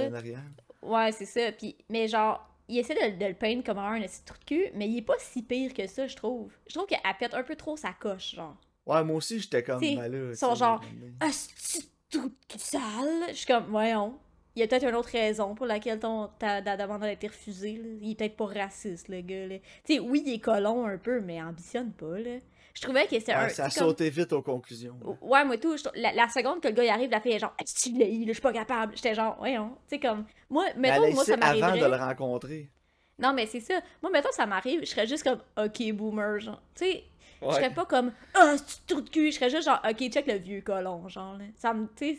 Ouais, 0.83 1.13
c'est 1.13 1.25
ça. 1.25 1.53
Puis, 1.53 1.77
mais 1.89 2.07
genre, 2.09 2.49
il 2.69 2.79
essaie 2.79 2.95
de, 2.95 3.19
de 3.19 3.27
le 3.27 3.35
peindre 3.35 3.65
comme 3.65 3.79
un 3.79 3.99
de 4.01 4.07
trou 4.25 4.39
de 4.39 4.45
cul, 4.45 4.71
mais 4.75 4.89
il 4.89 4.99
est 4.99 5.03
pas 5.03 5.15
si 5.19 5.43
pire 5.43 5.73
que 5.75 5.87
ça, 5.87 6.07
je 6.07 6.17
trouve. 6.17 6.53
Je 6.69 6.75
trouve 6.75 6.87
qu'elle 6.87 7.01
pète 7.19 7.35
un 7.35 7.43
peu 7.43 7.57
trop 7.57 7.77
sa 7.77 7.93
coche, 7.93 8.35
genre. 8.35 8.57
Ouais, 8.87 9.03
moi 9.03 9.17
aussi, 9.17 9.41
j'étais 9.41 9.63
comme 9.63 9.81
malheureux. 9.97 10.33
ils 10.33 10.37
sont 10.37 10.55
genre, 10.55 10.81
de 10.81 12.19
trou 12.19 12.29
de 12.29 12.35
cul 12.49 12.59
sale. 12.59 13.25
Je 13.31 13.35
suis 13.35 13.47
comme, 13.47 13.67
voyons. 13.69 14.19
Il 14.55 14.61
y 14.61 14.63
a 14.63 14.69
peut-être 14.69 14.89
une 14.89 14.95
autre 14.95 15.11
raison 15.11 15.55
pour 15.55 15.67
laquelle 15.67 15.99
ton, 15.99 16.31
ta, 16.39 16.63
ta 16.63 16.77
demande 16.79 17.05
a 17.05 17.13
été 17.13 17.27
refusée. 17.27 17.77
là. 17.77 17.89
Il 18.01 18.13
est 18.13 18.15
peut-être 18.15 18.37
pas 18.37 18.47
raciste, 18.47 19.09
le 19.09 19.21
gars. 19.21 19.49
Tu 19.85 19.95
sais, 19.95 19.99
oui, 19.99 20.23
il 20.25 20.33
est 20.35 20.39
colon 20.39 20.87
un 20.87 20.97
peu, 20.97 21.21
mais 21.21 21.43
ambitionne 21.43 21.93
pas. 21.93 22.19
Là. 22.19 22.39
Je 22.77 22.83
trouvais 22.83 23.07
que 23.07 23.19
c'était 23.19 23.33
un. 23.33 23.45
Ouais, 23.45 23.49
ça 23.49 23.65
a 23.65 23.69
tu 23.69 23.73
sais, 23.73 23.81
comme- 23.81 23.89
sauté 23.89 24.11
vite 24.11 24.33
aux 24.35 24.43
conclusions. 24.43 24.99
Ouais, 25.23 25.45
moi 25.47 25.57
tout. 25.57 25.77
je 25.79 25.85
trou- 25.85 25.95
La, 25.97 26.13
la 26.13 26.29
seconde 26.29 26.61
que 26.61 26.69
le 26.69 26.75
gars 26.75 26.85
y 26.85 26.89
arrive, 26.91 27.11
la 27.11 27.21
fille 27.23 27.33
est 27.33 27.39
genre, 27.39 27.57
tu 27.57 27.93
l'as 27.99 28.07
eu, 28.07 28.21
là, 28.21 28.27
je 28.29 28.33
suis 28.35 28.43
pas 28.43 28.53
capable. 28.53 28.95
J'étais 28.97 29.15
genre, 29.15 29.35
voyons. 29.39 29.71
Tu 29.89 29.97
sais, 29.97 29.99
comme. 29.99 30.27
Moi, 30.51 30.67
Mais 30.77 30.91
mettons, 30.91 31.05
elle 31.05 31.11
a 31.13 31.15
moi, 31.15 31.25
ça 31.25 31.33
essayé 31.33 31.47
avant 31.49 31.59
m'arriverait. 31.61 31.89
de 31.91 31.95
le 31.97 32.01
rencontrer. 32.03 32.71
Non, 33.19 33.33
mais 33.33 33.47
c'est 33.47 33.61
ça. 33.61 33.81
Moi, 34.03 34.13
mettons, 34.13 34.31
ça 34.33 34.45
m'arrive, 34.45 34.81
je 34.81 34.87
serais 34.91 35.07
juste 35.07 35.25
comme, 35.25 35.41
ok, 35.57 35.93
boomer, 35.95 36.39
genre. 36.39 36.61
Tu 36.75 36.85
sais, 36.85 37.05
je 37.41 37.47
Ouais. 37.47 37.55
serais 37.55 37.73
pas 37.73 37.87
comme, 37.87 38.13
ah, 38.35 38.57
c'est 38.59 38.85
tout 38.87 39.01
de 39.01 39.09
cul? 39.09 39.31
Je 39.33 39.37
serais 39.37 39.49
juste 39.49 39.65
genre, 39.65 39.81
ok, 39.89 40.11
check 40.11 40.27
le 40.27 40.35
vieux 40.35 40.61
colon, 40.61 41.09
genre, 41.09 41.39
là. 41.39 41.45
Ça 41.57 41.73
me. 41.73 41.87
Tu 41.97 42.15
sais, 42.15 42.19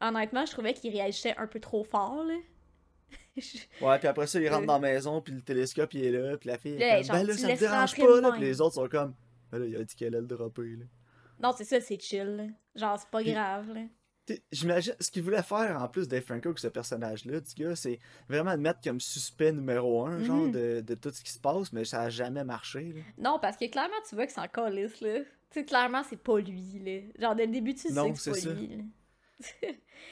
honnêtement, 0.00 0.46
je 0.46 0.52
trouvais 0.52 0.74
qu'il 0.74 0.92
réagissait 0.92 1.34
un 1.38 1.48
peu 1.48 1.58
trop 1.58 1.82
fort, 1.82 2.22
là. 2.22 2.34
Je- 3.36 3.58
Ouais, 3.84 3.98
puis 3.98 4.06
après 4.08 4.26
ça, 4.28 4.38
il 4.40 4.48
rentre 4.48 4.62
Euh. 4.62 4.66
dans 4.66 4.72
la 4.74 4.78
maison, 4.78 5.20
puis 5.20 5.32
le 5.34 5.40
télescope, 5.42 5.92
il 5.94 6.04
est 6.04 6.10
là, 6.12 6.36
puis 6.36 6.48
la 6.50 6.58
fille 6.58 6.74
est 6.74 6.78
Là, 6.78 6.94
comme, 6.96 7.04
genre, 7.04 7.16
ben 7.16 7.26
là, 7.26 7.32
tu 7.34 7.38
ça 7.40 7.48
me 7.48 7.56
dérange 7.56 7.96
pas, 7.96 8.20
là, 8.20 8.30
puis 8.32 8.40
les 8.40 8.60
autres 8.60 8.74
sont 8.74 8.88
comme, 8.88 9.14
ben 9.50 9.58
là, 9.58 9.66
il 9.66 9.76
a 9.76 9.84
dit 9.84 9.94
qu'elle 9.94 10.08
allait 10.14 10.20
le 10.20 10.26
dropper, 10.26 10.76
là. 10.76 10.84
Non, 11.40 11.52
c'est 11.56 11.64
ça, 11.64 11.80
c'est 11.80 12.00
chill, 12.00 12.36
là. 12.36 12.44
Genre, 12.74 12.98
c'est 12.98 13.08
pas 13.10 13.20
Puis- 13.22 13.32
grave, 13.32 13.72
là. 13.72 13.82
J'imagine, 14.52 14.92
ce 15.00 15.10
qu'il 15.10 15.22
voulait 15.22 15.42
faire, 15.42 15.80
en 15.80 15.88
plus 15.88 16.06
Franco, 16.20 16.48
avec 16.48 16.58
ce 16.58 16.68
personnage-là, 16.68 17.40
du 17.40 17.54
gars, 17.54 17.74
c'est 17.74 17.98
vraiment 18.28 18.50
le 18.52 18.58
mettre 18.58 18.80
comme 18.82 19.00
suspect 19.00 19.52
numéro 19.52 20.04
un, 20.04 20.22
genre, 20.22 20.36
Mhm. 20.44 20.52
de, 20.52 20.80
de 20.86 20.94
tout 20.94 21.10
ce 21.10 21.22
qui 21.24 21.30
se 21.32 21.38
passe, 21.38 21.72
mais 21.72 21.86
ça 21.86 22.02
a 22.02 22.10
jamais 22.10 22.44
marché, 22.44 22.92
là. 22.92 23.00
Non, 23.16 23.38
parce 23.40 23.56
que 23.56 23.64
clairement, 23.70 23.94
tu 24.06 24.14
vois 24.16 24.26
que 24.26 24.32
c'est 24.32 24.40
encore 24.42 24.68
lisse, 24.68 25.00
là. 25.00 25.20
Tu 25.20 25.24
sais, 25.60 25.64
clairement, 25.64 26.02
c'est 26.06 26.22
pas 26.22 26.38
lui, 26.40 26.78
là. 26.84 27.00
Genre, 27.18 27.34
dès 27.36 27.46
le 27.46 27.52
début, 27.52 27.72
tu 27.74 27.88
sais 27.88 27.88
que 27.88 28.18
c'est 28.18 28.30
pas 28.32 28.36
ça. 28.36 28.52
lui, 28.52 28.66
là. 28.68 28.82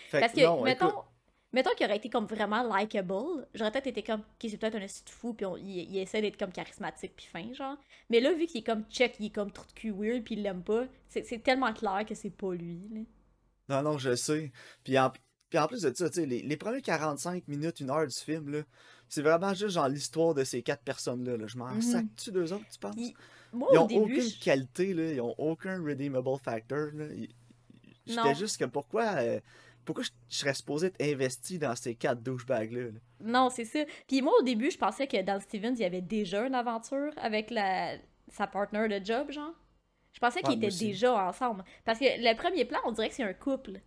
Fait 0.08 0.20
Parce 0.20 0.32
que 0.32 0.38
que, 0.38 0.44
non, 0.46 0.62
mettons, 0.62 0.88
écoute, 0.88 1.04
mettons 1.52 1.70
qu'il 1.76 1.86
aurait 1.86 1.96
été 1.96 2.08
comme 2.10 2.26
vraiment 2.26 2.62
likable, 2.76 3.46
j'aurais 3.54 3.70
peut-être 3.72 3.86
été 3.86 4.02
comme, 4.02 4.20
ok, 4.20 4.50
c'est 4.50 4.56
peut-être 4.58 4.76
un 4.76 4.80
esti 4.82 5.04
de 5.04 5.10
fou, 5.10 5.32
puis 5.34 5.46
on- 5.46 5.56
il, 5.56 5.66
il 5.90 5.98
essaie 5.98 6.20
d'être 6.20 6.38
comme 6.38 6.52
charismatique 6.52 7.14
puis 7.16 7.26
fin, 7.26 7.52
genre. 7.54 7.76
Mais 8.10 8.20
là, 8.20 8.32
vu 8.34 8.46
qu'il 8.46 8.60
est 8.60 8.64
comme 8.64 8.84
check, 8.90 9.16
il 9.20 9.26
est 9.26 9.30
comme 9.34 9.50
trop 9.52 9.66
de 9.66 9.72
cul 9.72 9.90
weird, 9.92 10.22
puis 10.24 10.34
il 10.34 10.42
l'aime 10.42 10.62
pas, 10.62 10.84
c'est 11.08 11.24
c'est 11.24 11.38
tellement 11.38 11.72
clair 11.72 12.04
que 12.06 12.14
c'est 12.14 12.30
pas 12.30 12.52
lui, 12.54 12.88
là. 12.90 13.00
non, 13.68 13.82
non, 13.92 13.98
je 13.98 14.14
sais. 14.14 14.52
Puis 14.84 14.98
en, 14.98 15.10
puis 15.48 15.58
en 15.58 15.66
plus 15.68 15.82
de 15.82 15.92
ça, 15.94 16.08
tu 16.10 16.16
sais, 16.16 16.26
les, 16.26 16.42
les 16.42 16.56
premières 16.56 16.82
45 16.82 17.46
minutes, 17.48 17.80
une 17.80 17.90
heure 17.90 18.06
du 18.06 18.14
film, 18.16 18.50
là, 18.50 18.62
c'est 19.08 19.22
vraiment 19.22 19.54
juste 19.54 19.74
genre 19.74 19.88
l'histoire 19.88 20.34
de 20.34 20.44
ces 20.44 20.62
quatre 20.62 20.82
personnes-là, 20.82 21.36
là. 21.36 21.46
Je 21.46 21.56
m'en 21.58 21.70
Mhm. 21.72 21.80
sac-tu 21.80 22.32
deux 22.32 22.52
autres, 22.52 22.66
tu 22.68 22.78
penses? 22.78 22.94
Puis, 22.96 23.14
moi, 23.52 23.68
Ils 23.72 23.78
au 23.78 23.82
ont 23.82 23.86
début, 23.86 24.02
aucune 24.18 24.30
je- 24.30 24.40
qualité, 24.40 24.94
là. 24.94 25.12
Ils 25.12 25.20
ont 25.20 25.34
aucun 25.38 25.82
redeemable 25.82 26.38
factor, 26.42 26.88
là. 26.94 27.06
J'étais 28.06 28.34
juste 28.34 28.58
comme, 28.58 28.70
pourquoi, 28.70 29.04
euh, 29.16 29.40
pourquoi 29.86 30.04
je, 30.04 30.10
je 30.28 30.36
serais 30.36 30.52
supposé 30.52 30.88
être 30.88 31.00
investi 31.00 31.58
dans 31.58 31.74
ces 31.74 31.94
quatre 31.94 32.22
douchebags-là, 32.22 32.82
là? 32.90 32.98
Non, 33.20 33.48
c'est 33.48 33.64
ça. 33.64 33.78
Puis 34.06 34.20
moi, 34.20 34.34
au 34.38 34.42
début, 34.42 34.70
je 34.70 34.76
pensais 34.76 35.06
que 35.06 35.20
Dan 35.22 35.40
Stevens, 35.40 35.72
il 35.76 35.80
y 35.80 35.84
avait 35.84 36.02
déjà 36.02 36.46
une 36.46 36.54
aventure 36.54 37.12
avec 37.16 37.50
la... 37.50 37.94
sa 38.28 38.46
partner 38.46 38.88
de 38.88 39.02
job, 39.04 39.30
genre. 39.30 39.54
Je 40.12 40.18
pensais 40.20 40.40
qu'ils 40.42 40.54
étaient 40.62 40.68
déjà 40.86 41.26
ensemble. 41.28 41.64
Parce 41.84 41.98
que 41.98 42.04
le 42.04 42.34
premier 42.36 42.64
plan, 42.64 42.78
on 42.84 42.92
dirait 42.92 43.08
que 43.08 43.14
c'est 43.14 43.22
un 43.22 43.32
couple. 43.34 43.80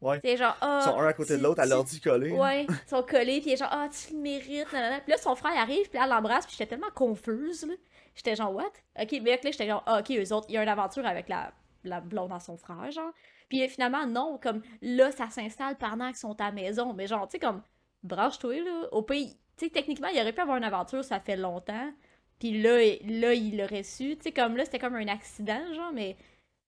Ouais. 0.00 0.20
C'est 0.24 0.36
genre, 0.36 0.56
ah. 0.60 0.80
Ils 0.80 0.88
sont 0.90 0.98
un 0.98 1.06
à 1.06 1.12
côté 1.12 1.34
tu- 1.34 1.38
de 1.38 1.42
l'autre 1.44 1.60
à 1.60 1.64
tu- 1.64 1.70
l'ordi 1.70 2.00
collé. 2.00 2.30
Ouais, 2.32 2.64
ils 2.68 2.88
sont 2.88 3.02
collés, 3.02 3.40
puis 3.40 3.56
genre, 3.56 3.68
ah, 3.70 3.88
tu 3.90 4.14
le 4.14 4.20
mérites, 4.20 4.72
nanana. 4.72 5.00
Puis 5.00 5.10
là, 5.10 5.18
son 5.18 5.34
frère 5.34 5.56
arrive, 5.58 5.88
puis 5.90 5.98
là, 5.98 6.04
elle 6.04 6.10
l'embrasse, 6.10 6.46
puis 6.46 6.54
j'étais 6.56 6.70
tellement 6.70 6.90
confuse, 6.94 7.66
là. 7.66 7.74
J'étais 8.14 8.36
genre, 8.36 8.54
what? 8.54 8.72
Ok, 9.00 9.12
mais 9.22 9.32
là, 9.32 9.38
j'étais 9.42 9.66
genre, 9.66 9.82
ah, 9.86 9.98
ok, 10.00 10.10
eux 10.12 10.32
autres, 10.32 10.46
il 10.48 10.54
y 10.54 10.56
a 10.58 10.62
une 10.62 10.68
aventure 10.68 11.04
avec 11.06 11.28
la, 11.28 11.52
la 11.84 12.00
blonde 12.00 12.32
à 12.32 12.40
son 12.40 12.56
frère, 12.56 12.90
genre. 12.90 13.10
Puis 13.48 13.62
euh, 13.62 13.68
finalement, 13.68 14.06
non, 14.06 14.38
comme 14.42 14.62
là, 14.82 15.10
ça 15.12 15.28
s'installe 15.30 15.76
pendant 15.76 16.08
qu'ils 16.08 16.16
sont 16.16 16.38
à 16.40 16.46
la 16.46 16.52
maison. 16.52 16.92
Mais 16.92 17.06
genre, 17.06 17.26
tu 17.28 17.32
sais, 17.32 17.38
comme, 17.38 17.62
branche-toi, 18.02 18.60
là. 18.62 18.88
Au 18.92 19.02
pays, 19.02 19.36
tu 19.56 19.64
sais, 19.66 19.70
techniquement, 19.70 20.08
il 20.08 20.20
aurait 20.20 20.32
pu 20.32 20.40
avoir 20.40 20.56
une 20.56 20.64
aventure, 20.64 21.02
ça 21.04 21.20
fait 21.20 21.36
longtemps. 21.36 21.92
Puis 22.38 22.60
là, 22.62 22.76
là, 23.04 23.34
il 23.34 23.56
l'aurait 23.58 23.82
su. 23.82 24.16
Tu 24.16 24.22
sais, 24.24 24.32
comme 24.32 24.56
là, 24.56 24.64
c'était 24.64 24.78
comme 24.78 24.94
un 24.94 25.08
accident, 25.08 25.72
genre, 25.74 25.92
mais. 25.92 26.16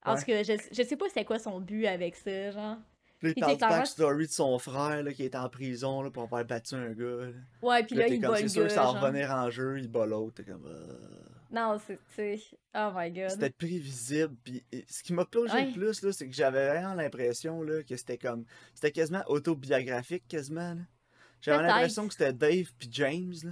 En 0.04 0.16
tout 0.16 0.24
cas, 0.24 0.42
je, 0.42 0.54
je 0.72 0.82
sais 0.82 0.96
pas 0.96 1.08
c'était 1.08 1.26
quoi 1.26 1.38
son 1.38 1.60
but 1.60 1.86
avec 1.86 2.16
ça, 2.16 2.50
genre. 2.52 2.76
Puis 3.18 3.34
du 3.34 3.42
clairement- 3.42 3.68
backstory 3.68 4.26
de 4.26 4.32
son 4.32 4.58
frère 4.58 5.02
là, 5.02 5.12
qui 5.12 5.24
est 5.24 5.34
en 5.36 5.46
prison 5.50 6.00
là, 6.00 6.10
pour 6.10 6.22
avoir 6.22 6.42
battu 6.46 6.74
un 6.74 6.92
gars. 6.92 7.26
là. 7.26 7.32
Ouais, 7.60 7.82
puis 7.84 7.94
là, 7.96 8.08
il 8.08 8.18
comme, 8.18 8.30
bat 8.30 8.36
c'est 8.38 8.42
le 8.44 8.48
sûr, 8.48 8.62
gars, 8.62 8.68
ça 8.70 8.82
va 8.84 8.88
revenir 8.98 9.30
en 9.30 9.50
jeu, 9.50 9.78
il 9.78 9.88
bat 9.88 10.06
l'autre. 10.06 10.36
T'es 10.36 10.50
comme. 10.50 10.64
euh, 10.64 11.19
Non, 11.50 11.78
c'est, 12.16 12.38
oh 12.76 12.90
my 12.94 13.10
god. 13.10 13.30
C'était 13.30 13.50
prévisible. 13.50 14.36
Puis 14.44 14.64
ce 14.88 15.02
qui 15.02 15.12
m'a 15.12 15.24
plongé 15.24 15.52
Ouais. 15.52 15.66
le 15.66 15.72
plus, 15.72 16.02
là, 16.02 16.12
c'est 16.12 16.28
que 16.28 16.34
j'avais 16.34 16.68
vraiment 16.68 16.94
l'impression 16.94 17.62
là, 17.62 17.82
que 17.82 17.96
c'était 17.96 18.18
comme. 18.18 18.44
C'était 18.74 18.92
quasiment 18.92 19.22
autobiographique, 19.26 20.28
quasiment. 20.28 20.74
là. 20.74 20.82
J'avais 21.40 21.62
l'impression 21.66 22.06
que 22.06 22.12
c'était 22.12 22.32
Dave 22.32 22.70
puis 22.78 22.88
James. 22.92 23.34
Là. 23.44 23.50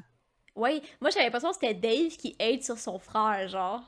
Ouais, 0.55 0.81
moi 1.00 1.11
j'avais 1.11 1.25
l'impression 1.25 1.49
que 1.50 1.55
c'était 1.61 1.75
Dave 1.75 2.17
qui 2.17 2.37
aide 2.38 2.62
sur 2.62 2.78
son 2.78 2.99
frère, 2.99 3.49
genre. 3.49 3.83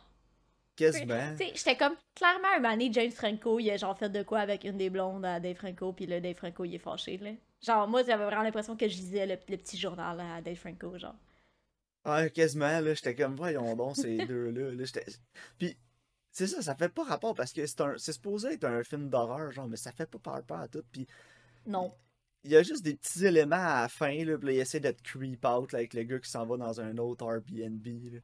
Quasiment. 0.76 1.33
Tu 1.37 1.45
sais, 1.45 1.52
j'étais 1.55 1.76
comme, 1.76 1.95
clairement, 2.14 2.49
un 2.57 2.61
donné, 2.71 2.90
James 2.93 3.11
Franco, 3.11 3.59
il 3.61 3.71
a 3.71 3.76
genre 3.76 3.99
fait 3.99 4.09
de 4.09 4.23
quoi 4.23 4.38
avec 4.40 4.64
une 4.64 4.79
des 4.79 4.88
blondes 4.88 5.25
à 5.26 5.38
Dave 5.38 5.57
Franco, 5.57 5.93
puis 5.93 6.07
là, 6.07 6.21
Dave 6.21 6.37
Franco, 6.37 6.64
il 6.64 6.75
est 6.75 6.79
fâché, 6.79 7.19
là. 7.19 7.33
Genre, 7.61 7.87
moi, 7.87 8.02
j'avais 8.02 8.25
vraiment 8.25 8.43
l'impression 8.43 8.75
que 8.76 8.88
je 8.88 8.97
lisais 8.97 9.26
le, 9.26 9.37
le 9.49 9.57
petit 9.59 9.76
journal 9.76 10.19
à 10.19 10.40
Dave 10.40 10.57
Franco, 10.57 10.97
genre. 10.99 11.17
Ouais, 12.07 12.30
quasiment, 12.30 12.80
là, 12.80 12.95
j'étais 12.95 13.14
comme, 13.14 13.37
voyons 13.37 13.76
donc, 13.76 13.97
ces 13.97 14.16
deux-là. 14.26 14.73
Là, 14.73 14.85
j'étais- 14.85 15.04
Puis, 15.59 15.76
c'est 16.33 16.47
ça, 16.47 16.62
ça 16.62 16.75
fait 16.75 16.88
pas 16.88 17.04
rapport 17.04 17.35
parce 17.35 17.52
que 17.52 17.66
c'est 17.66 17.80
un... 17.80 17.95
c'est 17.99 18.12
supposé 18.12 18.54
être 18.54 18.64
un 18.64 18.83
film 18.83 19.11
d'horreur, 19.11 19.50
genre, 19.52 19.69
mais 19.69 19.76
ça 19.76 19.92
fait 19.92 20.07
pas 20.07 20.19
peur, 20.19 20.42
peur 20.45 20.61
à 20.61 20.69
tout. 20.69 20.83
Puis, 20.92 21.07
Non. 21.66 21.92
il 22.45 22.52
y 22.52 22.57
a 22.57 22.62
juste 22.62 22.83
des 22.85 22.95
petits 22.95 23.26
éléments 23.26 23.57
à 23.57 23.83
la 23.83 23.88
fin, 23.88 24.25
là, 24.25 24.38
puis 24.38 24.47
là, 24.47 24.52
il 24.54 24.59
essaie 24.61 24.80
d'être 24.80 25.02
creep 25.02 25.45
out, 25.45 25.73
là, 25.73 25.80
avec 25.80 25.92
le 25.95 26.04
gars 26.04 26.19
qui 26.19 26.30
s'en 26.30 26.47
va 26.47 26.57
dans 26.57 26.80
un 26.80 26.97
autre 26.99 27.25
Airbnb, 27.25 27.87
là. 28.14 28.21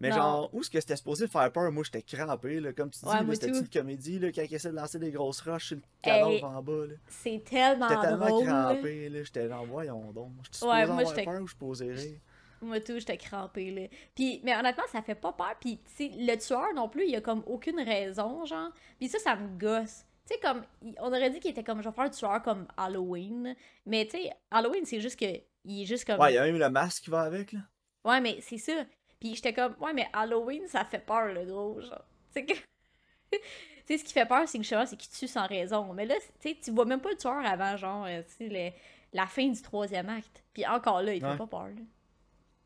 Mais 0.00 0.10
Non. 0.10 0.16
genre, 0.16 0.50
où 0.54 0.60
est-ce 0.60 0.70
que 0.70 0.80
c'était 0.80 0.96
supposé 0.96 1.28
faire 1.28 1.50
peur? 1.52 1.70
Moi, 1.70 1.84
j'étais 1.84 2.02
crampé, 2.02 2.58
là, 2.60 2.72
comme 2.72 2.90
tu 2.90 2.98
dis, 2.98 3.06
Ouais, 3.06 3.34
c'était 3.36 3.48
une 3.56 3.68
comédie, 3.68 4.18
là, 4.18 4.32
quand 4.32 4.42
il 4.42 4.52
essaie 4.52 4.70
de 4.70 4.74
lancer 4.76 4.98
des 4.98 5.12
grosses 5.12 5.40
roches 5.40 5.68
sur 5.68 5.76
le 5.76 5.82
cadavre 6.02 6.30
Hey, 6.32 6.42
en 6.44 6.62
bas, 6.62 6.86
là. 6.88 6.94
C'est 7.08 7.42
tellement 7.48 7.88
J'étais 7.88 8.00
tellement 8.02 8.26
drôle. 8.28 8.44
crampé, 8.46 9.08
là, 9.08 9.22
j'étais 9.22 9.48
genre, 9.48 9.64
voyons 9.64 10.12
donc, 10.12 10.32
je 10.50 10.58
suis 10.58 10.66
Ouais, 10.66 10.80
supposé 10.82 10.86
moi, 10.92 11.00
avoir 11.00 11.14
j'étais- 11.16 11.24
peur 11.24 11.40
ou 11.40 11.46
je 11.46 11.50
suis 11.52 11.58
posé 11.58 11.92
rire? 11.92 12.20
Moi 12.64 12.80
tout, 12.80 12.98
j'étais 12.98 13.16
crampée, 13.16 13.70
là. 13.70 13.82
Puis, 14.14 14.40
mais 14.44 14.56
honnêtement, 14.56 14.84
ça 14.90 15.02
fait 15.02 15.14
pas 15.14 15.32
peur. 15.32 15.54
Puis, 15.60 15.78
tu 15.78 15.92
sais, 15.94 16.10
le 16.16 16.36
tueur 16.36 16.72
non 16.74 16.88
plus, 16.88 17.06
il 17.06 17.16
a 17.16 17.20
comme 17.20 17.42
aucune 17.46 17.80
raison, 17.80 18.44
genre. 18.44 18.70
Puis 18.98 19.08
ça, 19.08 19.18
ça 19.18 19.36
me 19.36 19.58
gosse. 19.58 20.04
Tu 20.26 20.34
sais, 20.34 20.40
comme, 20.40 20.62
on 21.00 21.08
aurait 21.08 21.30
dit 21.30 21.38
qu'il 21.40 21.50
était 21.50 21.62
comme, 21.64 21.82
je 21.82 21.88
vais 21.88 21.94
faire 21.94 22.04
un 22.04 22.10
tueur 22.10 22.42
comme 22.42 22.66
Halloween. 22.76 23.54
Mais, 23.86 24.06
tu 24.06 24.18
sais, 24.18 24.32
Halloween, 24.50 24.84
c'est 24.86 25.00
juste 25.00 25.18
que, 25.20 25.26
il 25.66 25.82
est 25.82 25.86
juste 25.86 26.06
comme... 26.06 26.18
Ouais, 26.18 26.32
il 26.32 26.36
y 26.36 26.38
a 26.38 26.44
même 26.44 26.58
le 26.58 26.70
masque 26.70 27.04
qui 27.04 27.10
va 27.10 27.22
avec, 27.22 27.52
là. 27.52 27.60
Ouais, 28.04 28.20
mais 28.20 28.38
c'est 28.40 28.58
ça. 28.58 28.72
Puis 29.20 29.34
j'étais 29.34 29.52
comme, 29.52 29.74
ouais, 29.80 29.92
mais 29.92 30.08
Halloween, 30.12 30.66
ça 30.66 30.84
fait 30.84 30.98
peur, 31.04 31.26
le 31.32 31.44
gros, 31.44 31.80
genre. 31.80 32.04
Tu 32.34 32.40
sais, 32.40 32.46
que... 32.46 32.54
tu 33.32 33.38
sais, 33.86 33.98
ce 33.98 34.04
qui 34.04 34.12
fait 34.12 34.26
peur, 34.26 34.48
c'est 34.48 34.58
que 34.58 34.64
c'est 34.64 34.96
qu'il 34.96 35.10
tue 35.12 35.28
sans 35.28 35.46
raison. 35.46 35.92
Mais 35.92 36.06
là, 36.06 36.14
tu 36.40 36.48
sais, 36.48 36.58
tu 36.62 36.70
vois 36.70 36.84
même 36.84 37.00
pas 37.00 37.10
le 37.10 37.16
tueur 37.16 37.44
avant, 37.44 37.76
genre, 37.76 38.06
euh, 38.06 38.22
tu 38.38 38.48
sais, 38.48 38.74
la 39.12 39.26
fin 39.26 39.46
du 39.46 39.60
troisième 39.62 40.08
acte. 40.08 40.42
Puis 40.52 40.66
encore 40.66 41.02
là, 41.02 41.14
il 41.14 41.20
fait 41.20 41.26
Ouais. 41.26 41.36
pas 41.36 41.46
peur, 41.46 41.66
là. 41.68 41.82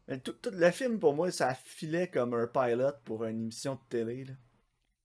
Mais 0.08 0.18
tout, 0.18 0.32
tout 0.32 0.50
le 0.52 0.70
film, 0.70 0.98
pour 0.98 1.14
moi, 1.14 1.30
ça 1.30 1.54
filait 1.54 2.08
comme 2.08 2.34
un 2.34 2.46
pilot 2.46 2.92
pour 3.04 3.24
une 3.24 3.42
émission 3.42 3.74
de 3.74 3.80
télé, 3.88 4.24
là. 4.24 4.32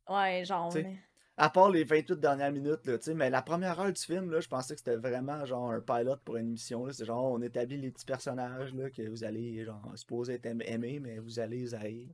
Ouais, 0.10 0.44
genre. 0.46 0.74
Mais- 0.74 0.98
À 1.36 1.50
part 1.50 1.70
les 1.72 1.84
28 1.84 2.20
dernières 2.20 2.52
minutes, 2.52 2.86
là, 2.86 2.98
tu 3.00 3.06
sais, 3.06 3.14
mais 3.16 3.30
la 3.30 3.42
première 3.42 3.80
heure 3.80 3.92
du 3.92 4.02
film, 4.02 4.30
là, 4.32 4.40
je 4.40 4.48
pensais 4.48 4.76
que 4.76 4.80
c'était 4.80 4.96
vraiment 4.98 5.44
genre 5.46 5.72
un 5.72 5.82
pilot 5.82 6.18
pour 6.24 6.38
une 6.38 6.50
émission. 6.50 6.86
C'est 6.92 7.06
genre, 7.06 7.24
on 7.34 7.42
établit 7.42 7.78
les 7.78 7.90
petits 7.90 8.06
personnages, 8.06 8.74
là, 8.76 8.90
que 8.92 9.02
vous 9.10 9.24
allez, 9.24 9.66
genre, 9.66 9.82
supposer 9.96 10.36
être 10.36 10.46
aim- 10.46 10.62
aimer, 10.64 11.00
mais 11.00 11.18
vous 11.18 11.40
allez 11.40 11.58
les 11.62 11.74
haïr. 11.76 12.08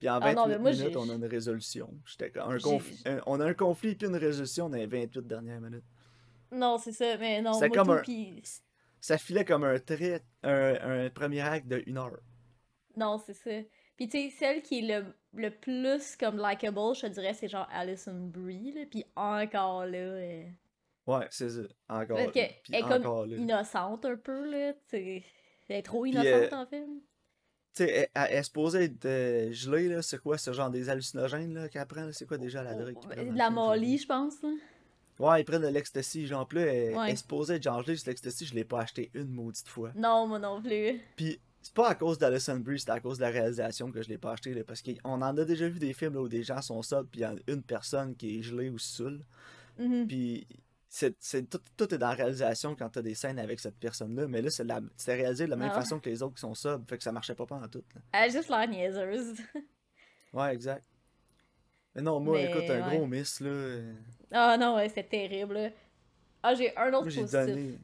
Puis 0.00 0.08
en 0.08 0.14
Ah 0.14 0.20
28 0.20 0.34
non, 0.36 0.46
mais 0.48 0.58
moi, 0.58 0.70
minutes, 0.72 0.96
on 0.96 1.10
a 1.10 1.14
une 1.14 1.26
résolution. 1.26 1.90
J'étais 2.06 2.30
comme, 2.30 2.50
un 2.50 2.56
J'ai- 2.58 2.62
conflit, 2.62 3.02
un- 3.06 3.20
on 3.26 3.38
a 3.40 3.44
un 3.44 3.54
conflit 3.54 3.94
puis 3.94 4.06
une 4.08 4.16
résolution 4.16 4.68
dans 4.70 4.76
les 4.78 4.86
28 4.86 5.26
dernières 5.26 5.60
minutes. 5.60 5.84
Non, 6.50 6.78
c'est 6.78 6.92
ça, 6.92 7.16
mais 7.18 7.42
non, 7.42 7.52
C'est 7.54 7.68
comme 7.68 7.86
tout, 7.86 7.92
un- 7.92 7.98
puis- 8.02 8.42
Ça 9.04 9.18
filait 9.18 9.44
comme 9.44 9.64
un 9.64 9.78
trait, 9.78 10.22
un, 10.42 11.04
un 11.04 11.10
premier 11.10 11.42
acte 11.42 11.66
de 11.68 11.82
une 11.86 11.98
heure. 11.98 12.20
Non, 12.96 13.18
c'est 13.18 13.34
ça. 13.34 13.50
Puis 13.96 14.08
tu 14.08 14.18
sais, 14.18 14.30
celle 14.30 14.62
qui 14.62 14.78
est 14.78 15.00
le, 15.02 15.14
le 15.34 15.50
plus 15.50 16.16
comme 16.16 16.38
likable, 16.38 16.94
je 16.94 17.02
te 17.02 17.06
dirais, 17.08 17.34
c'est 17.34 17.48
genre 17.48 17.68
Alison 17.70 18.14
Brie, 18.14 18.72
là. 18.72 18.86
Puis 18.90 19.04
encore 19.14 19.84
là, 19.84 19.98
euh, 19.98 20.44
Ouais, 21.06 21.26
c'est 21.30 21.50
ça. 21.50 21.60
Encore. 21.90 22.16
Parce 22.16 22.32
qu'elle 22.32 22.54
puis 22.62 22.74
est 22.76 22.80
comme 22.80 23.02
là. 23.28 23.36
innocente 23.36 24.06
un 24.06 24.16
peu, 24.16 24.50
là. 24.50 24.72
tu 24.72 24.80
sais. 24.88 25.22
Elle 25.68 25.76
est 25.76 25.82
trop 25.82 26.06
innocente 26.06 26.52
euh, 26.52 26.56
en 26.56 26.66
film. 26.66 27.00
Tu 27.74 27.84
sais, 27.84 27.90
elle, 27.90 28.08
elle- 28.14 28.26
elle 28.30 28.38
est 28.38 28.42
supposée 28.42 28.84
être 28.84 29.04
euh, 29.04 29.52
gelée, 29.52 29.88
là. 29.88 30.00
C'est 30.00 30.18
quoi, 30.18 30.38
ce 30.38 30.54
genre 30.54 30.70
des 30.70 30.88
hallucinogènes, 30.88 31.52
là, 31.52 31.68
qu'elle 31.68 31.86
prend, 31.86 32.04
là? 32.06 32.12
C'est 32.12 32.24
quoi 32.26 32.38
déjà 32.38 32.62
la 32.62 32.74
drogue 32.74 32.94
dans 33.02 33.08
De 33.32 33.36
la 33.36 33.50
Molly, 33.50 33.98
je 33.98 34.06
pense, 34.06 34.42
là. 34.42 34.48
Ouais, 35.18 35.40
ils 35.40 35.44
prennent 35.44 35.62
de 35.62 35.68
l'ecstasy, 35.68 36.26
genre, 36.26 36.46
plus 36.46 36.60
elle, 36.60 36.96
Ouais. 36.96 37.12
est 37.12 37.16
supposée 37.16 37.54
être 37.54 37.62
sur 37.62 37.84
l'ecstasy, 38.10 38.46
je 38.46 38.54
l'ai 38.54 38.64
pas 38.64 38.80
acheté 38.80 39.10
une 39.14 39.28
maudite 39.28 39.68
fois. 39.68 39.92
Non, 39.94 40.26
moi 40.26 40.38
non 40.40 40.60
plus. 40.60 41.00
Puis, 41.16 41.38
c'est 41.62 41.72
pas 41.72 41.88
à 41.90 41.94
cause 41.94 42.18
d'Alison 42.18 42.58
Brie, 42.58 42.80
c'est 42.80 42.90
à 42.90 42.98
cause 43.00 43.18
de 43.18 43.22
la 43.22 43.30
réalisation 43.30 43.90
que 43.92 44.02
je 44.02 44.08
l'ai 44.08 44.18
pas 44.18 44.32
acheté, 44.32 44.52
là, 44.54 44.64
parce 44.64 44.82
qu'on 44.82 45.22
en 45.22 45.36
a 45.38 45.44
déjà 45.44 45.68
vu 45.68 45.78
des 45.78 45.92
films, 45.92 46.14
là, 46.14 46.20
où 46.20 46.28
des 46.28 46.42
gens 46.42 46.60
sont 46.60 46.82
sobres, 46.82 47.08
puis 47.10 47.20
il 47.20 47.22
y 47.22 47.26
a 47.26 47.34
une 47.46 47.62
personne 47.62 48.16
qui 48.16 48.38
est 48.38 48.42
gelée 48.42 48.70
ou 48.70 48.78
saoule. 48.78 49.24
Mhm. 49.78 50.06
Puis, 50.08 50.46
c'est, 50.88 51.16
c'est- 51.20 51.48
tout, 51.48 51.60
tout 51.76 51.92
est 51.94 51.98
dans 51.98 52.08
la 52.08 52.14
réalisation 52.14 52.74
quand 52.76 52.88
t'as 52.88 53.02
des 53.02 53.14
scènes 53.14 53.38
avec 53.38 53.60
cette 53.60 53.76
personne-là, 53.76 54.26
mais 54.28 54.42
là, 54.42 54.50
c'est, 54.50 54.64
réalisé 55.14 55.44
de 55.46 55.50
la 55.50 55.56
même 55.56 55.70
Ah 55.72 55.80
façon 55.80 55.98
que 56.00 56.08
les 56.10 56.22
autres 56.22 56.34
qui 56.34 56.40
sont 56.40 56.54
sobres, 56.54 56.84
fait 56.88 56.98
que 56.98 57.04
ça 57.04 57.12
marchait 57.12 57.34
pas 57.34 57.44
en 57.50 57.68
tout, 57.68 57.84
là. 57.94 58.00
Elle 58.12 58.30
a 58.30 58.32
juste 58.32 58.48
l'air 58.48 58.68
niaiseuse. 58.68 59.36
Ouais, 60.32 60.52
exact. 60.52 60.84
Mais 61.94 62.02
non, 62.02 62.18
moi, 62.18 62.38
Mais, 62.38 62.50
écoute, 62.50 62.68
un 62.68 62.88
ouais. 62.88 62.96
gros 62.96 63.06
miss, 63.06 63.38
là. 63.38 63.78
Ah 64.36 64.56
non, 64.58 64.74
ouais, 64.76 64.88
c'est 64.88 65.08
terrible, 65.08 65.54
là. 65.54 65.70
Ah, 66.42 66.54
j'ai 66.54 66.76
un 66.76 66.92
autre 66.92 67.04
positif. 67.04 67.30
donné. 67.30 67.78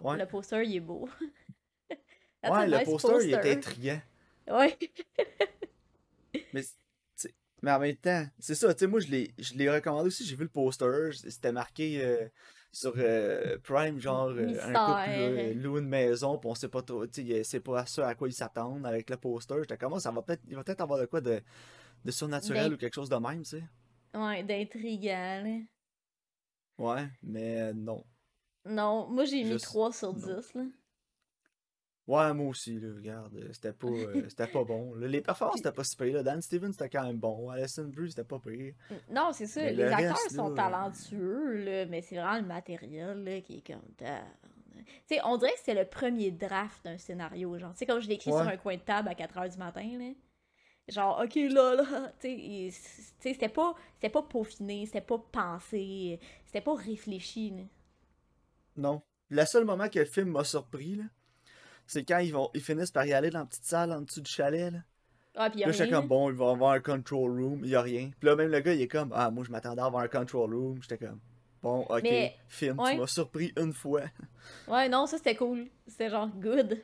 Ouais, 0.00 0.16
Le 0.16 0.26
poster, 0.26 0.62
il 0.64 0.76
est 0.76 0.80
beau. 0.80 1.08
Ouais 2.44 2.68
le 2.68 2.78
nice 2.78 2.84
poster, 2.84 3.24
il 3.24 3.34
était 3.34 3.52
intriguant. 3.52 4.00
Ouais. 4.48 4.78
Mais, 6.54 6.62
mais 7.62 7.72
en 7.72 7.80
même 7.80 7.96
temps, 7.96 8.24
c'est 8.38 8.54
ça, 8.54 8.72
tu 8.72 8.80
sais, 8.80 8.86
moi, 8.86 9.00
je 9.00 9.08
l'ai, 9.08 9.30
je 9.38 9.54
l'ai 9.54 9.68
recommandé 9.68 10.06
aussi, 10.06 10.24
j'ai 10.24 10.36
vu 10.36 10.44
le 10.44 10.48
poster, 10.48 11.10
c'était 11.12 11.50
marqué 11.50 12.00
euh, 12.00 12.28
sur 12.70 12.94
euh, 12.96 13.58
Prime, 13.64 13.98
genre, 13.98 14.28
euh, 14.28 14.56
un 14.62 14.72
couple 14.72 15.58
loue 15.58 15.78
une 15.78 15.88
maison, 15.88 16.38
puis 16.38 16.48
on 16.48 16.54
sait 16.54 16.68
pas 16.68 16.82
trop, 16.82 17.06
tu 17.06 17.26
sais, 17.26 17.44
c'est 17.44 17.60
pas 17.60 17.84
ça 17.86 18.08
à 18.08 18.14
quoi 18.14 18.28
ils 18.28 18.32
s'attendent 18.32 18.86
avec 18.86 19.10
le 19.10 19.16
poster. 19.16 19.56
J'étais 19.60 19.76
comme, 19.76 19.94
Ah, 19.94 20.00
ça 20.00 20.12
va 20.12 20.22
peut-être, 20.22 20.42
il 20.48 20.54
va 20.54 20.62
peut-être 20.62 20.80
avoir 20.80 21.00
de 21.00 21.06
quoi 21.06 21.20
de, 21.20 21.40
de 22.04 22.10
surnaturel 22.10 22.72
ou 22.72 22.76
quelque 22.76 22.94
chose 22.94 23.08
de 23.08 23.16
même, 23.16 23.42
tu 23.42 23.50
sais. 23.50 23.64
Ouais, 24.14 24.42
d'intriguant. 24.44 25.64
Ouais, 26.78 27.08
mais 27.22 27.60
euh, 27.60 27.72
non. 27.74 28.04
Non, 28.64 29.08
moi 29.08 29.24
j'ai 29.24 29.42
mis 29.42 29.52
Juste 29.52 29.64
3 29.66 29.92
sur 29.92 30.12
non. 30.14 30.36
10, 30.36 30.54
là. 30.54 30.62
Ouais, 32.06 32.32
moi 32.32 32.46
aussi, 32.46 32.80
là, 32.80 32.88
regarde, 32.94 33.34
euh, 33.34 33.52
c'était 33.52 33.74
pas, 33.74 33.88
euh, 33.88 34.24
c'était 34.30 34.46
pas 34.46 34.64
bon. 34.64 34.94
là. 34.94 35.06
Les 35.08 35.20
performances, 35.20 35.58
c'était 35.58 35.72
pas 35.72 35.84
si 35.84 35.94
pire, 35.94 36.14
là. 36.14 36.22
Dan 36.22 36.40
Stevens, 36.40 36.72
c'était 36.72 36.88
quand 36.88 37.04
même 37.04 37.18
bon. 37.18 37.50
Alison 37.50 37.84
Brie, 37.84 38.10
c'était 38.10 38.24
pas 38.24 38.38
pire. 38.38 38.72
Non, 39.10 39.30
c'est 39.32 39.46
ça, 39.46 39.60
Mais 39.60 39.72
les 39.72 39.84
le 39.84 39.92
acteurs 39.92 40.16
reste, 40.16 40.34
sont 40.36 40.48
là, 40.50 40.56
talentueux, 40.56 41.64
là, 41.64 41.86
mais 41.86 42.00
c'est 42.00 42.16
vraiment 42.16 42.38
le 42.38 42.46
matériel, 42.46 43.24
là, 43.24 43.40
qui 43.42 43.58
est 43.58 43.66
comme... 43.66 43.82
Tu 43.98 45.16
sais, 45.16 45.20
on 45.24 45.36
dirait 45.36 45.52
que 45.52 45.58
c'est 45.64 45.74
le 45.74 45.84
premier 45.84 46.30
draft 46.30 46.82
d'un 46.84 46.96
scénario, 46.96 47.58
genre. 47.58 47.72
Tu 47.72 47.78
sais, 47.78 47.86
comme 47.86 48.00
je 48.00 48.08
l'écris 48.08 48.30
sur 48.30 48.38
un 48.38 48.56
coin 48.56 48.76
de 48.76 48.80
table 48.80 49.08
à 49.08 49.14
4h 49.14 49.50
du 49.50 49.58
matin, 49.58 49.86
là. 49.98 50.12
Genre, 50.88 51.20
OK, 51.22 51.34
là, 51.34 51.74
là, 51.74 52.12
tu 52.20 52.70
sais, 52.70 52.72
c'était 53.20 53.48
pas, 53.48 53.74
c'était 53.94 54.08
pas 54.08 54.22
peaufiné, 54.22 54.86
c'était 54.86 55.00
pas 55.00 55.18
pensé, 55.18 56.18
c'était 56.46 56.62
pas 56.62 56.74
réfléchi, 56.74 57.50
là. 57.50 57.62
Non. 58.76 59.02
Le 59.30 59.44
seul 59.44 59.64
moment 59.64 59.88
que 59.88 59.98
le 59.98 60.06
film 60.06 60.30
m'a 60.30 60.44
surpris, 60.44 60.94
là, 60.94 61.04
c'est 61.86 62.04
quand 62.04 62.18
ils 62.18 62.32
vont 62.32 62.50
ils 62.54 62.62
finissent 62.62 62.90
par 62.90 63.04
y 63.04 63.12
aller 63.12 63.28
dans 63.28 63.40
la 63.40 63.46
petite 63.46 63.64
salle 63.64 63.92
en 63.92 64.00
dessous 64.00 64.22
du 64.22 64.30
chalet, 64.30 64.72
là. 64.72 64.78
Ah, 65.40 65.50
puis 65.50 65.60
y 65.60 65.64
a 65.64 65.68
Là, 65.68 65.72
rien, 65.72 65.90
comme, 65.90 66.08
bon, 66.08 66.30
il 66.30 66.36
va 66.36 66.50
avoir 66.50 66.72
un 66.72 66.80
control 66.80 67.30
room, 67.30 67.60
il 67.62 67.70
y 67.70 67.76
a 67.76 67.80
rien. 67.80 68.10
Puis 68.18 68.28
là, 68.28 68.34
même 68.34 68.50
le 68.50 68.58
gars, 68.58 68.74
il 68.74 68.80
est 68.80 68.88
comme, 68.88 69.12
ah, 69.14 69.30
moi, 69.30 69.44
je 69.44 69.52
m'attendais 69.52 69.80
à 69.80 69.84
avoir 69.84 70.02
un 70.02 70.08
control 70.08 70.52
room. 70.52 70.82
J'étais 70.82 70.98
comme, 70.98 71.20
bon, 71.62 71.82
ok, 71.82 72.02
Mais, 72.02 72.34
film, 72.48 72.80
ouais. 72.80 72.94
tu 72.94 73.00
m'as 73.00 73.06
surpris 73.06 73.52
une 73.56 73.72
fois. 73.72 74.02
Ouais, 74.66 74.88
non, 74.88 75.06
ça 75.06 75.18
c'était 75.18 75.36
cool. 75.36 75.68
C'était 75.86 76.10
genre 76.10 76.28
good. 76.28 76.82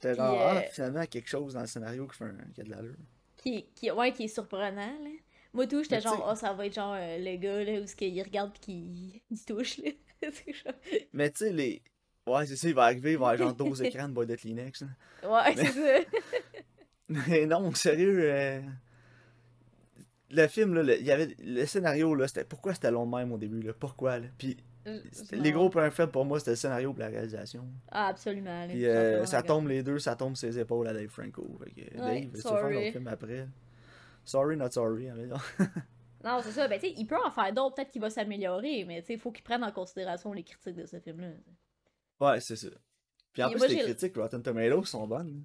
J'étais 0.00 0.14
genre, 0.14 0.38
ah, 0.40 0.56
euh, 0.58 0.62
finalement, 0.72 1.04
quelque 1.06 1.28
chose 1.28 1.54
dans 1.54 1.60
le 1.62 1.66
scénario 1.66 2.06
qui, 2.06 2.16
fait 2.16 2.24
un- 2.24 2.36
qui 2.54 2.60
a 2.60 2.64
de 2.64 2.70
l'allure. 2.70 2.94
Qui, 3.36 3.66
qui, 3.74 3.90
ouais, 3.90 4.12
qui 4.12 4.24
est 4.24 4.28
surprenant, 4.28 4.74
là. 5.02 5.10
Moi, 5.54 5.66
tout, 5.66 5.82
j'étais 5.82 6.00
genre, 6.00 6.28
oh, 6.30 6.34
ça 6.36 6.52
va 6.52 6.66
être 6.66 6.74
genre 6.74 6.94
euh, 6.96 7.18
le 7.18 7.36
gars, 7.36 7.64
là, 7.64 7.80
où 7.80 7.86
ce 7.86 7.96
qu'il 7.96 8.20
regarde 8.22 8.52
pis 8.52 8.60
qu'il 8.60 9.20
il 9.30 9.44
touche, 9.44 9.78
là. 9.78 9.90
Genre- 10.46 10.74
Mais 11.12 11.30
tu 11.30 11.38
sais, 11.44 11.52
les. 11.52 11.80
Ouais, 12.26 12.44
c'est 12.46 12.56
ça, 12.56 12.68
il 12.68 12.74
va 12.74 12.82
arriver, 12.84 13.12
il 13.12 13.18
va 13.18 13.30
avoir 13.30 13.48
genre 13.48 13.56
12 13.68 13.82
écrans 13.82 14.08
de 14.08 14.12
boîte 14.14 14.28
de 14.28 14.34
Kleenex. 14.36 14.82
là. 14.82 14.88
Ouais, 15.28 15.54
Mais- 15.56 15.64
c'est 15.64 15.72
ça. 16.04 16.04
Mais 17.08 17.46
non, 17.46 17.72
sérieux. 17.74 18.20
euh, 18.30 18.60
Le 20.30 20.46
film, 20.46 20.74
là, 20.74 20.82
le, 20.82 20.98
il 21.00 21.06
y 21.06 21.10
avait... 21.10 21.34
le 21.38 21.64
scénario, 21.66 22.14
là, 22.14 22.28
c'était. 22.28 22.44
Pourquoi 22.44 22.74
c'était 22.74 22.90
long 22.90 23.06
de 23.06 23.16
même 23.16 23.32
au 23.32 23.38
début, 23.38 23.62
là? 23.62 23.72
Pourquoi, 23.72 24.18
là? 24.18 24.26
Puis 24.36 24.48
c'était- 24.48 24.62
les 25.32 25.52
gros 25.52 25.70
points 25.70 25.90
faibles 25.90 26.12
pour 26.12 26.24
moi, 26.24 26.38
c'était 26.38 26.52
le 26.52 26.56
scénario 26.56 26.94
et 26.96 27.00
la 27.00 27.08
réalisation. 27.08 27.66
Ah, 27.90 28.08
absolument. 28.08 28.66
Puis 28.68 28.86
euh, 28.86 29.24
ça 29.26 29.42
tombe 29.42 29.68
les 29.68 29.82
deux, 29.82 29.98
ça 29.98 30.16
tombe 30.16 30.36
ses 30.36 30.58
épaules 30.58 30.86
à 30.88 30.92
Dave 30.92 31.08
Franco. 31.08 31.58
Fait 31.64 31.70
que, 31.70 31.80
Ouais, 32.00 32.20
Dave, 32.22 32.30
tu 32.30 32.36
veux 32.36 32.42
faire 32.42 32.88
un 32.88 32.92
film 32.92 33.08
après. 33.08 33.48
Sorry, 34.24 34.56
not 34.56 34.70
sorry. 34.72 35.08
hein, 35.08 35.16
non. 36.24 36.40
C'est 36.42 36.52
ça. 36.52 36.68
Ben, 36.68 36.78
il 36.82 37.06
peut 37.06 37.16
en 37.24 37.30
faire 37.30 37.52
d'autres, 37.52 37.76
peut-être 37.76 37.90
qu'il 37.90 38.02
va 38.02 38.10
s'améliorer, 38.10 38.84
mais 38.84 39.02
il 39.08 39.18
faut 39.18 39.32
qu'il 39.32 39.44
prenne 39.44 39.64
en 39.64 39.72
considération 39.72 40.32
les 40.32 40.44
critiques 40.44 40.76
de 40.76 40.84
ce 40.86 40.98
film-là. 41.00 41.30
Ouais, 42.20 42.40
c'est 42.40 42.56
ça. 42.56 42.68
Puis 43.32 43.42
en 43.42 43.50
plus, 43.50 43.58
moi, 43.58 43.68
les 43.68 43.78
critiques 43.78 44.16
Rotten 44.16 44.42
Tomatoes 44.42 44.84
sont 44.84 45.06
bonnes. 45.06 45.44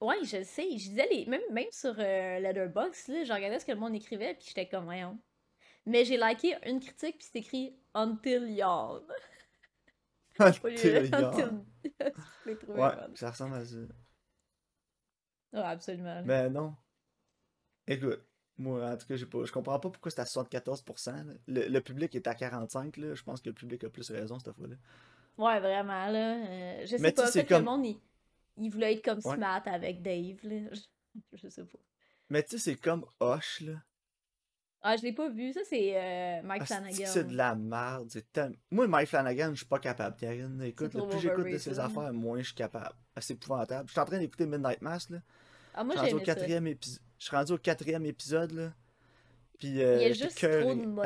Ouais, 0.00 0.16
je 0.22 0.42
sais. 0.42 0.70
Je 0.70 0.88
disais, 0.90 1.08
les... 1.10 1.26
même, 1.26 1.40
même 1.52 1.66
sur 1.70 1.94
euh, 1.98 2.38
Letterboxd, 2.40 3.08
là, 3.12 3.24
je 3.24 3.32
regardais 3.32 3.58
ce 3.60 3.64
que 3.64 3.72
le 3.72 3.78
monde 3.78 3.94
écrivait, 3.94 4.34
puis 4.34 4.46
j'étais 4.48 4.68
comme, 4.68 4.84
voyons. 4.84 5.18
Mais 5.86 6.04
j'ai 6.04 6.16
liké 6.16 6.56
une 6.66 6.80
critique, 6.80 7.18
puis 7.18 7.28
c'est 7.30 7.38
écrit 7.40 7.76
Until 7.94 8.50
Yawn. 8.50 9.02
Until 10.38 11.10
Yawn. 11.10 11.64
Ouais, 12.68 12.90
ça 13.14 13.30
ressemble 13.30 13.54
à 13.56 13.64
ça. 13.64 13.76
Ouais, 15.52 15.60
absolument. 15.60 16.22
Mais 16.24 16.48
non. 16.48 16.74
Écoute, 17.86 18.20
moi, 18.56 18.90
en 18.92 18.96
tout 18.96 19.06
cas, 19.06 19.14
pas, 19.26 19.44
je 19.44 19.52
comprends 19.52 19.78
pas 19.80 19.90
pourquoi 19.90 20.10
c'est 20.10 20.20
à 20.20 20.24
74%. 20.24 21.26
là. 21.26 21.34
Le, 21.48 21.68
le 21.68 21.80
public 21.80 22.14
est 22.14 22.26
à 22.26 22.34
45%. 22.34 23.00
Là. 23.00 23.14
Je 23.14 23.22
pense 23.22 23.40
que 23.40 23.48
le 23.48 23.54
public 23.54 23.82
a 23.84 23.90
plus 23.90 24.08
raison 24.10 24.38
cette 24.38 24.54
fois-là. 24.54 24.76
Ouais, 25.38 25.60
vraiment, 25.60 26.06
là. 26.08 26.36
euh, 26.36 26.80
je 26.82 26.86
sais 26.86 26.98
Mais 26.98 27.12
pas, 27.12 27.30
peut-être 27.30 27.50
le 27.50 27.62
monde, 27.62 27.86
il, 27.86 27.98
il 28.58 28.70
voulait 28.70 28.94
être 28.94 29.04
comme 29.04 29.18
Ouais. 29.24 29.36
Smart 29.36 29.62
avec 29.66 30.02
Dave, 30.02 30.38
là. 30.44 30.70
Je, 31.32 31.36
je 31.36 31.48
sais 31.48 31.64
pas. 31.64 31.78
Mais 32.30 32.42
tu 32.42 32.50
sais, 32.52 32.58
c'est 32.58 32.76
comme 32.76 33.04
Hush, 33.20 33.60
là. 33.62 33.74
Ah, 34.84 34.96
je 34.96 35.02
l'ai 35.02 35.12
pas 35.12 35.28
vu. 35.28 35.52
Ça, 35.52 35.60
c'est 35.68 35.92
euh, 35.96 36.42
Mike 36.42 36.62
Ah, 36.62 36.66
Flanagan. 36.66 37.04
c'est 37.06 37.26
de 37.28 37.36
la 37.36 37.54
merde. 37.54 38.08
c'est 38.10 38.32
tel- 38.32 38.56
Moi, 38.70 38.88
Mike 38.88 39.08
Flanagan, 39.08 39.50
je 39.52 39.58
suis 39.58 39.66
pas 39.66 39.78
capable, 39.78 40.16
Karine. 40.16 40.60
Écoute, 40.62 40.90
plus 40.90 41.20
j'écoute 41.20 41.44
de 41.50 41.58
ses 41.58 41.78
affaires, 41.78 42.12
moins 42.12 42.38
je 42.38 42.46
suis 42.46 42.54
capable. 42.54 42.94
Ah, 43.14 43.20
C'est 43.20 43.34
épouvantable. 43.34 43.86
Je 43.88 43.92
suis 43.92 44.00
en 44.00 44.04
train 44.04 44.18
d'écouter 44.18 44.46
Midnight 44.46 44.82
Mass, 44.82 45.08
là. 45.10 45.18
Ah, 45.74 45.84
moi, 45.84 45.94
Je 45.94 46.00
suis 46.00 46.10
rendu 46.12 46.18
j'ai 46.18 46.24
quatrième 46.34 46.66
épisode. 46.66 47.00
Je 47.18 47.24
suis 47.24 47.36
rendu 47.36 47.52
au 47.52 47.58
quatrième 47.58 48.06
épisode, 48.06 48.50
là. 48.52 48.72
Puis, 49.58 49.80
euh, 49.82 49.96
Il 50.00 50.02
y 50.02 50.04
a 50.10 50.12
juste 50.12 50.36
trop 50.36 50.74
de 50.74 50.84
monologues. 50.86 51.04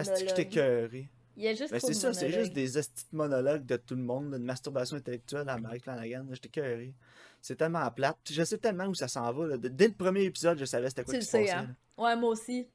Il 1.39 1.45
y 1.45 1.49
a 1.49 1.55
juste 1.55 1.79
c'est 1.79 1.93
ça, 1.93 2.15
c'est 2.15 2.31
juste 2.31 2.55
des 2.55 2.67
de 2.73 2.81
monologues 3.13 3.67
de 3.67 3.77
tout 3.77 3.95
le 3.95 4.01
monde, 4.03 4.31
là, 4.33 4.39
de 4.39 4.43
masturbation 4.45 4.97
intellectuelle 4.97 5.47
à 5.51 5.59
Mike 5.59 5.83
Flanagan. 5.83 6.25
J'étais 6.33 6.49
écœuré. 6.49 6.95
C'est 7.43 7.57
tellement 7.57 7.89
plate. 7.91 8.17
Je 8.31 8.43
sais 8.43 8.57
tellement 8.57 8.87
où 8.87 8.95
ça 8.95 9.07
s'en 9.07 9.31
va. 9.33 9.47
là. 9.49 9.57
Dès 9.59 9.89
le 9.89 9.93
premier 9.95 10.23
épisode, 10.23 10.59
je 10.59 10.65
savais 10.65 10.89
c'était 10.89 11.05
quoi 11.05 11.13
Tu 11.13 11.21
qui 11.21 11.27
se 11.27 11.33
passait. 11.33 11.51
hein. 11.51 11.77
Ouais, 11.99 12.17
moi 12.17 12.31
aussi. 12.31 12.67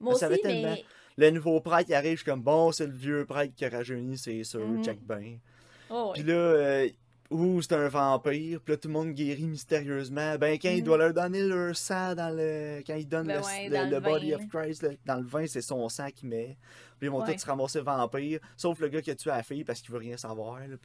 Moi 0.00 0.14
Je 0.20 0.26
aussi, 0.26 0.40
tellement. 0.42 0.72
mais... 0.72 0.84
Le 1.18 1.30
nouveau 1.30 1.60
prêtre 1.60 1.86
qui 1.86 1.94
arrive, 1.94 2.12
je 2.12 2.22
suis 2.22 2.30
comme 2.30 2.42
bon, 2.42 2.72
c'est 2.72 2.86
le 2.86 2.92
vieux 2.92 3.24
prêtre 3.24 3.54
qui 3.54 3.64
a 3.64 3.70
rajeuni, 3.70 4.18
c'est 4.18 4.44
sûr, 4.44 4.60
check 4.84 4.98
bien. 5.02 5.38
Oh, 5.88 6.10
Puis 6.12 6.22
là, 6.24 6.34
euh, 6.34 6.88
ouh, 7.30 7.62
c'est 7.62 7.72
un 7.72 7.88
vampire. 7.88 8.60
Puis 8.60 8.72
là, 8.74 8.76
tout 8.76 8.88
le 8.88 8.92
monde 8.92 9.12
guérit 9.12 9.46
mystérieusement. 9.46 10.36
Ben, 10.36 10.58
quand 10.60 10.68
il 10.68 10.78
Mhm. 10.80 10.84
doit 10.84 10.98
leur 10.98 11.14
donner 11.14 11.42
leur 11.42 11.74
sang 11.74 12.14
dans 12.14 12.36
le. 12.36 12.82
Quand 12.86 12.96
il 12.96 13.08
donne 13.08 13.28
Ben 13.28 13.38
le, 13.40 13.46
ouais, 13.46 13.68
le- 13.68 13.74
dans 13.76 13.84
le 13.84 13.90
le 13.92 14.00
body 14.00 14.34
of. 14.34 14.42
Christ, 14.48 14.86
dans 15.06 15.16
le 15.16 15.26
vin, 15.26 15.46
c'est 15.46 15.62
son 15.62 15.88
sang 15.88 16.08
qu'il 16.14 16.28
met. 16.28 16.58
Puis 16.98 17.06
ils 17.08 17.10
vont 17.10 17.22
Ouais. 17.22 17.32
tous 17.34 17.40
se 17.40 17.46
ramasser 17.46 17.80
vampires. 17.80 18.40
Sauf 18.56 18.78
le 18.80 18.88
gars 18.88 19.00
qui 19.00 19.10
a 19.10 19.14
tué 19.14 19.30
la 19.30 19.42
fille 19.42 19.64
parce 19.64 19.80
qu'il 19.80 19.92
veut 19.92 19.98
rien 20.00 20.18
savoir. 20.18 20.58
là. 20.60 20.76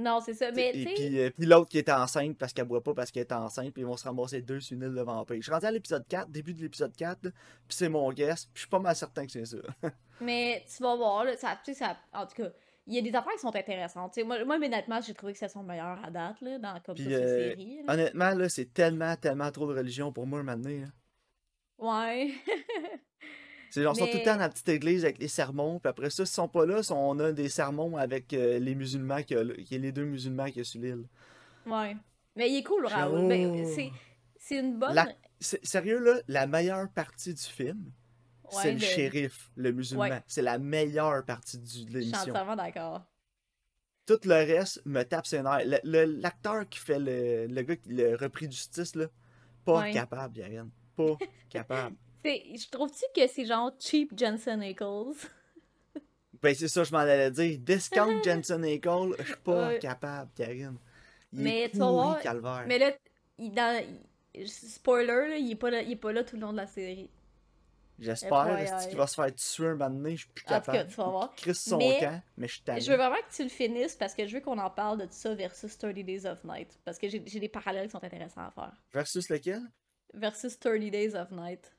Non, 0.00 0.20
c'est 0.24 0.34
ça. 0.34 0.50
Mais, 0.52 0.70
Et 0.74 0.84
puis, 0.84 1.20
euh, 1.20 1.30
puis 1.30 1.46
l'autre 1.46 1.68
qui 1.68 1.78
est 1.78 1.90
enceinte 1.90 2.38
parce 2.38 2.52
qu'elle 2.52 2.64
boit 2.64 2.82
pas 2.82 2.94
parce 2.94 3.10
qu'elle 3.10 3.22
est 3.22 3.32
enceinte. 3.32 3.72
Puis 3.72 3.82
ils 3.82 3.86
vont 3.86 3.96
se 3.96 4.04
ramasser 4.04 4.40
deux 4.40 4.60
sur 4.60 4.76
une 4.76 4.82
île 4.82 4.94
de 4.94 5.02
vampires. 5.02 5.36
Je 5.36 5.42
suis 5.42 5.52
rendu 5.52 5.66
à 5.66 5.70
l'épisode 5.70 6.06
4, 6.08 6.30
début 6.30 6.54
de 6.54 6.62
l'épisode 6.62 6.94
4. 6.96 7.24
là, 7.24 7.30
Puis 7.68 7.76
c'est 7.76 7.88
mon 7.88 8.10
guess. 8.12 8.46
Puis 8.46 8.52
je 8.54 8.60
suis 8.60 8.68
pas 8.68 8.78
mal 8.78 8.96
certain 8.96 9.26
que 9.26 9.32
c'est 9.32 9.44
ça. 9.44 9.58
mais 10.20 10.64
tu 10.74 10.82
vas 10.82 10.96
voir, 10.96 11.24
là, 11.24 11.36
ça, 11.36 11.58
tu 11.64 11.72
sais, 11.74 11.78
ça... 11.78 11.96
En 12.12 12.26
tout 12.26 12.42
cas, 12.42 12.50
il 12.86 12.94
y 12.94 12.98
a 12.98 13.02
des 13.02 13.14
affaires 13.14 13.32
qui 13.34 13.40
sont 13.40 13.54
intéressantes. 13.54 14.16
Moi, 14.24 14.44
moi, 14.44 14.58
Mass, 14.88 15.06
j'ai 15.06 15.14
trouvé 15.14 15.32
que 15.32 15.38
c'est 15.38 15.48
son 15.48 15.62
meilleur 15.62 16.02
à 16.04 16.10
date, 16.10 16.40
là, 16.40 16.58
dans 16.58 16.80
comme 16.80 16.94
Puis, 16.94 17.14
euh, 17.14 17.50
séries. 17.50 17.82
là. 17.86 17.92
Honnêtement, 17.92 18.30
là, 18.30 18.48
c'est 18.48 18.72
tellement, 18.72 19.14
tellement 19.16 19.50
trop 19.50 19.70
de 19.70 19.76
religion 19.78 20.12
pour 20.12 20.26
moi 20.26 20.42
maintenant. 20.42 20.70
là. 20.70 20.86
Ouais. 21.78 22.32
C'est 23.70 23.82
genre, 23.82 23.94
ils 23.96 24.00
sont 24.00 24.06
tout 24.06 24.18
le 24.18 24.24
temps 24.24 24.34
dans 24.34 24.40
la 24.40 24.48
petite 24.48 24.68
église 24.68 25.04
avec 25.04 25.18
les 25.18 25.28
sermons, 25.28 25.78
puis 25.78 25.88
après 25.88 26.10
ça, 26.10 26.26
s'ils 26.26 26.34
sont 26.34 26.48
pas 26.48 26.66
là, 26.66 26.80
on 26.90 27.18
a 27.20 27.32
des 27.32 27.48
sermons 27.48 27.96
avec 27.96 28.32
euh, 28.32 28.58
les 28.58 28.74
musulmans, 28.74 29.22
qui 29.22 29.34
est 29.34 29.78
les 29.78 29.92
deux 29.92 30.04
musulmans 30.04 30.46
qui 30.50 30.58
y 30.58 30.60
a 30.60 30.64
sur 30.64 30.80
l'île. 30.80 31.04
ouais. 31.66 31.96
Mais 32.36 32.48
il 32.50 32.58
est 32.58 32.62
cool, 32.62 32.86
Raoul. 32.86 33.28
Ben, 33.28 33.64
oh. 33.66 33.72
c'est... 33.74 33.90
c'est 34.38 34.58
une 34.58 34.78
bonne... 34.78 34.94
La- 34.94 35.08
Sérieux, 35.40 35.98
là, 35.98 36.20
la 36.28 36.46
meilleure 36.46 36.88
partie 36.90 37.32
du 37.34 37.42
film, 37.42 37.90
c'est 38.50 38.72
le 38.72 38.78
shérif, 38.78 39.50
le 39.56 39.72
musulman. 39.72 40.04
Ouais. 40.04 40.22
C'est 40.26 40.42
la 40.42 40.58
meilleure 40.58 41.24
partie 41.24 41.58
du, 41.58 41.64
de 41.64 41.68
Je 41.70 41.76
suis 41.76 41.92
l'émission. 42.10 42.30
entièrement 42.30 42.56
d'accord. 42.56 43.02
Tout 44.06 44.18
le 44.24 44.34
reste 44.34 44.80
me 44.84 45.02
tape 45.02 45.26
ses 45.26 45.42
nerfs. 45.42 45.64
L'acteur 45.84 46.68
qui 46.68 46.78
fait 46.78 46.98
le, 46.98 47.46
le 47.46 47.62
gars 47.62 47.74
le 47.86 48.16
repris 48.16 48.46
de 48.48 48.52
justice, 48.52 48.94
là, 48.96 49.06
pas 49.64 49.80
Ouais. 49.80 49.92
capable, 49.92 50.38
Yann. 50.38 50.70
Pas 50.96 51.16
capable. 51.48 51.96
Je 52.24 52.68
trouve-tu 52.70 53.04
que 53.14 53.26
c'est 53.28 53.44
genre 53.46 53.72
cheap 53.78 54.16
Jensen 54.18 54.62
Ackles? 54.62 55.14
Ben, 56.42 56.54
c'est 56.54 56.68
ça, 56.68 56.84
je 56.84 56.92
m'en 56.92 57.00
allais 57.00 57.30
dire. 57.30 57.58
Discount 57.58 58.22
Jensen 58.24 58.64
Ackles, 58.64 59.14
je 59.18 59.24
suis 59.24 59.36
pas 59.44 59.68
Ouais. 59.68 59.78
capable, 59.78 60.30
Karine. 60.34 60.78
Il 61.34 61.40
Mais 61.40 61.62
est 61.64 61.68
tu 61.70 61.76
vas 61.76 61.86
pourri, 61.88 62.02
voir, 62.04 62.20
calvaire. 62.22 62.64
Mais 62.66 62.78
là, 62.78 62.92
il, 63.36 63.52
dans... 63.52 63.84
il- 64.34 64.48
spoiler, 64.48 65.28
là, 65.28 65.36
il, 65.36 65.50
est 65.50 65.54
pas 65.56 65.68
là, 65.70 65.82
il 65.82 65.92
est 65.92 65.96
pas 65.96 66.12
là 66.14 66.24
tout 66.24 66.36
le 66.36 66.40
long 66.40 66.52
de 66.52 66.56
la 66.56 66.66
série. 66.66 67.10
J'espère 67.98 68.56
qu'il 68.88 68.96
va 68.96 69.06
se 69.06 69.14
faire 69.16 69.34
tuer 69.34 69.66
un 69.66 69.74
moment 69.74 69.90
donné, 69.90 70.16
je 70.16 70.22
suis 70.24 70.28
plus 70.32 70.44
En 70.46 70.58
tout 70.60 70.64
cas, 70.64 70.72
capable. 70.72 70.88
tu 70.90 70.96
vas 70.96 71.08
voir. 71.10 71.34
Chris 71.36 71.54
son 71.54 71.76
Mais- 71.76 71.98
camp, 72.00 72.22
mais 72.38 72.48
je 72.48 72.52
suis 72.54 72.62
tanné. 72.62 72.80
Je 72.80 72.90
veux 72.90 72.96
vraiment 72.96 73.16
que 73.16 73.36
tu 73.36 73.42
le 73.42 73.50
finisses 73.50 73.94
parce 73.96 74.14
que 74.14 74.26
je 74.26 74.34
veux 74.34 74.40
qu'on 74.40 74.56
en 74.58 74.70
parle 74.70 74.96
de 75.00 75.04
tout 75.04 75.12
ça 75.12 75.34
versus 75.34 75.76
30 75.76 75.92
Days 75.92 76.24
of 76.24 76.42
Night. 76.44 76.80
Parce 76.86 76.96
que 76.96 77.06
j'ai 77.10 77.22
j'ai 77.26 77.40
des 77.40 77.50
parallèles 77.50 77.88
qui 77.88 77.92
sont 77.92 78.02
intéressants 78.02 78.46
à 78.46 78.50
faire. 78.50 78.72
Versus 78.94 79.28
lequel? 79.28 79.60
Versus 80.14 80.58
30 80.58 80.90
Days 80.90 81.14
of 81.14 81.30
Night. 81.32 81.70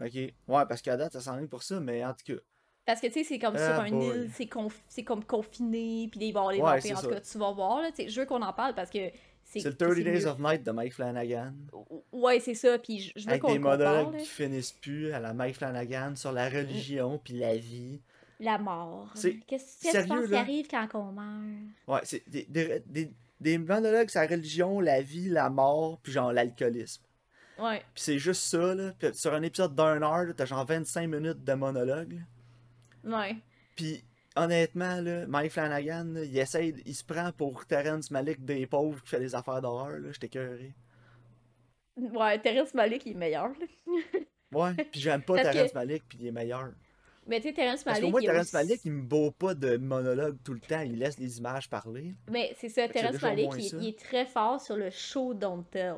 Ok. 0.00 0.14
Ouais, 0.14 0.32
parce 0.68 0.80
qu'à 0.82 0.96
date, 0.96 1.12
ça 1.12 1.20
s'en 1.20 1.46
pour 1.46 1.62
ça, 1.62 1.80
mais 1.80 2.04
en 2.04 2.12
tout 2.14 2.34
cas. 2.34 2.40
Parce 2.86 3.00
que 3.00 3.06
tu 3.08 3.12
sais, 3.12 3.24
c'est 3.24 3.38
comme 3.38 3.54
Ah, 3.56 3.74
sur 3.76 3.84
une 3.84 3.98
boy. 3.98 4.06
île, 4.18 4.30
c'est 4.34 4.44
conf- 4.46 5.04
comme 5.04 5.24
confiné, 5.24 6.08
puis 6.10 6.20
il 6.20 6.32
va 6.32 6.40
y 6.40 6.42
avoir 6.42 6.52
les 6.52 6.60
Ouais, 6.60 6.74
vampires. 6.76 6.98
En 6.98 7.02
tout 7.02 7.08
cas, 7.10 7.20
tu 7.20 7.38
vas 7.38 7.52
voir, 7.52 7.82
là. 7.82 7.90
Je 7.96 8.20
veux 8.20 8.26
qu'on 8.26 8.42
en 8.42 8.52
parle 8.52 8.74
parce 8.74 8.90
que 8.90 9.10
c'est. 9.44 9.60
C'est 9.60 9.68
le 9.68 9.76
30 9.76 9.94
c'est 9.96 10.02
Days 10.04 10.20
mieux. 10.20 10.26
of 10.26 10.38
Night 10.38 10.62
de 10.64 10.70
Mike 10.70 10.94
Flanagan. 10.94 11.52
Ouais, 12.12 12.40
c'est 12.40 12.54
ça. 12.54 12.78
Puis 12.78 13.12
je 13.14 13.24
veux 13.24 13.28
Avec 13.30 13.44
des 13.44 13.58
monologues 13.58 14.16
qui 14.16 14.26
finissent 14.26 14.72
plus 14.72 15.12
à 15.12 15.20
la 15.20 15.34
Mike 15.34 15.56
Flanagan 15.56 16.16
sur 16.16 16.32
la 16.32 16.48
religion 16.48 17.18
puis 17.22 17.34
la 17.34 17.56
vie. 17.56 18.00
La 18.40 18.56
mort. 18.58 19.12
Qu'est-ce 19.46 19.82
que 19.82 20.22
tu 20.22 20.28
qui 20.28 20.34
arrive 20.34 20.66
quand 20.68 20.88
on 20.94 21.12
meurt? 21.12 21.58
Ouais, 21.86 22.00
c'est 22.04 22.26
des, 22.28 22.46
des, 22.48 22.82
des, 22.86 23.12
des 23.38 23.58
monologues 23.58 24.08
sur 24.08 24.20
la 24.20 24.26
religion, 24.26 24.80
la 24.80 25.02
vie, 25.02 25.28
la 25.28 25.50
mort, 25.50 26.00
puis 26.02 26.10
genre 26.12 26.32
l'alcoolisme. 26.32 27.02
Ouais. 27.60 27.78
Puis 27.94 28.02
c'est 28.04 28.18
juste 28.18 28.42
ça, 28.42 28.74
là. 28.74 28.92
Puis 28.98 29.08
sur 29.14 29.32
un 29.34 29.42
épisode 29.42 29.74
d'une 29.74 30.02
heure, 30.02 30.26
t'as 30.36 30.44
genre 30.46 30.64
25 30.64 31.06
minutes 31.08 31.44
de 31.44 31.52
monologue. 31.54 32.20
là. 33.04 33.18
Ouais. 33.20 33.36
Puis 33.76 34.02
honnêtement, 34.36 35.00
là, 35.00 35.26
Mike 35.26 35.52
Flanagan, 35.52 36.04
là, 36.04 36.24
il 36.24 36.38
essaye, 36.38 36.74
il 36.86 36.94
se 36.94 37.04
prend 37.04 37.32
pour 37.32 37.66
Terrence 37.66 38.10
Malick 38.10 38.44
des 38.44 38.66
pauvres 38.66 39.02
qui 39.02 39.10
fait 39.10 39.20
des 39.20 39.34
affaires 39.34 39.60
d'horreur, 39.60 39.98
là. 39.98 40.08
J'étais 40.12 40.28
cœuré. 40.28 40.74
Ouais, 41.96 42.38
Terrence 42.40 42.72
Malick, 42.74 43.04
il 43.06 43.12
est 43.12 43.14
meilleur. 43.14 43.48
là. 43.48 43.66
Ouais, 44.52 44.74
puis 44.74 45.00
j'aime 45.00 45.22
pas 45.22 45.34
Parce 45.34 45.48
que- 45.48 45.52
Terrence 45.52 45.74
Malick, 45.74 46.02
puis 46.08 46.18
il 46.22 46.26
est 46.26 46.32
meilleur. 46.32 46.72
Mais 47.28 47.36
tu 47.40 47.48
sais, 47.48 47.54
Terrence 47.54 47.84
Parce 47.84 47.98
Malick. 48.00 48.04
qu'au 48.06 48.10
moins, 48.10 48.20
il 48.20 48.24
est 48.24 48.26
Terrence 48.32 48.46
aussi- 48.46 48.56
Malick, 48.56 48.84
il 48.84 48.92
me 48.92 49.02
beau 49.02 49.30
pas 49.30 49.54
de 49.54 49.76
monologue 49.76 50.38
tout 50.42 50.54
le 50.54 50.58
temps, 50.60 50.80
il 50.80 50.98
laisse 50.98 51.18
les 51.18 51.38
images 51.38 51.70
parler. 51.70 52.14
Mais 52.28 52.52
c'est 52.58 52.68
ça, 52.68 52.88
c'est 52.88 52.94
Terrence 52.94 53.22
moins 53.22 53.56
il, 53.56 53.62
ça. 53.62 53.76
il 53.80 53.88
est 53.90 53.98
très 53.98 54.26
fort 54.26 54.60
sur 54.60 54.74
le 54.76 54.90
show 54.90 55.34
Don't 55.34 55.62
Tell. 55.70 55.94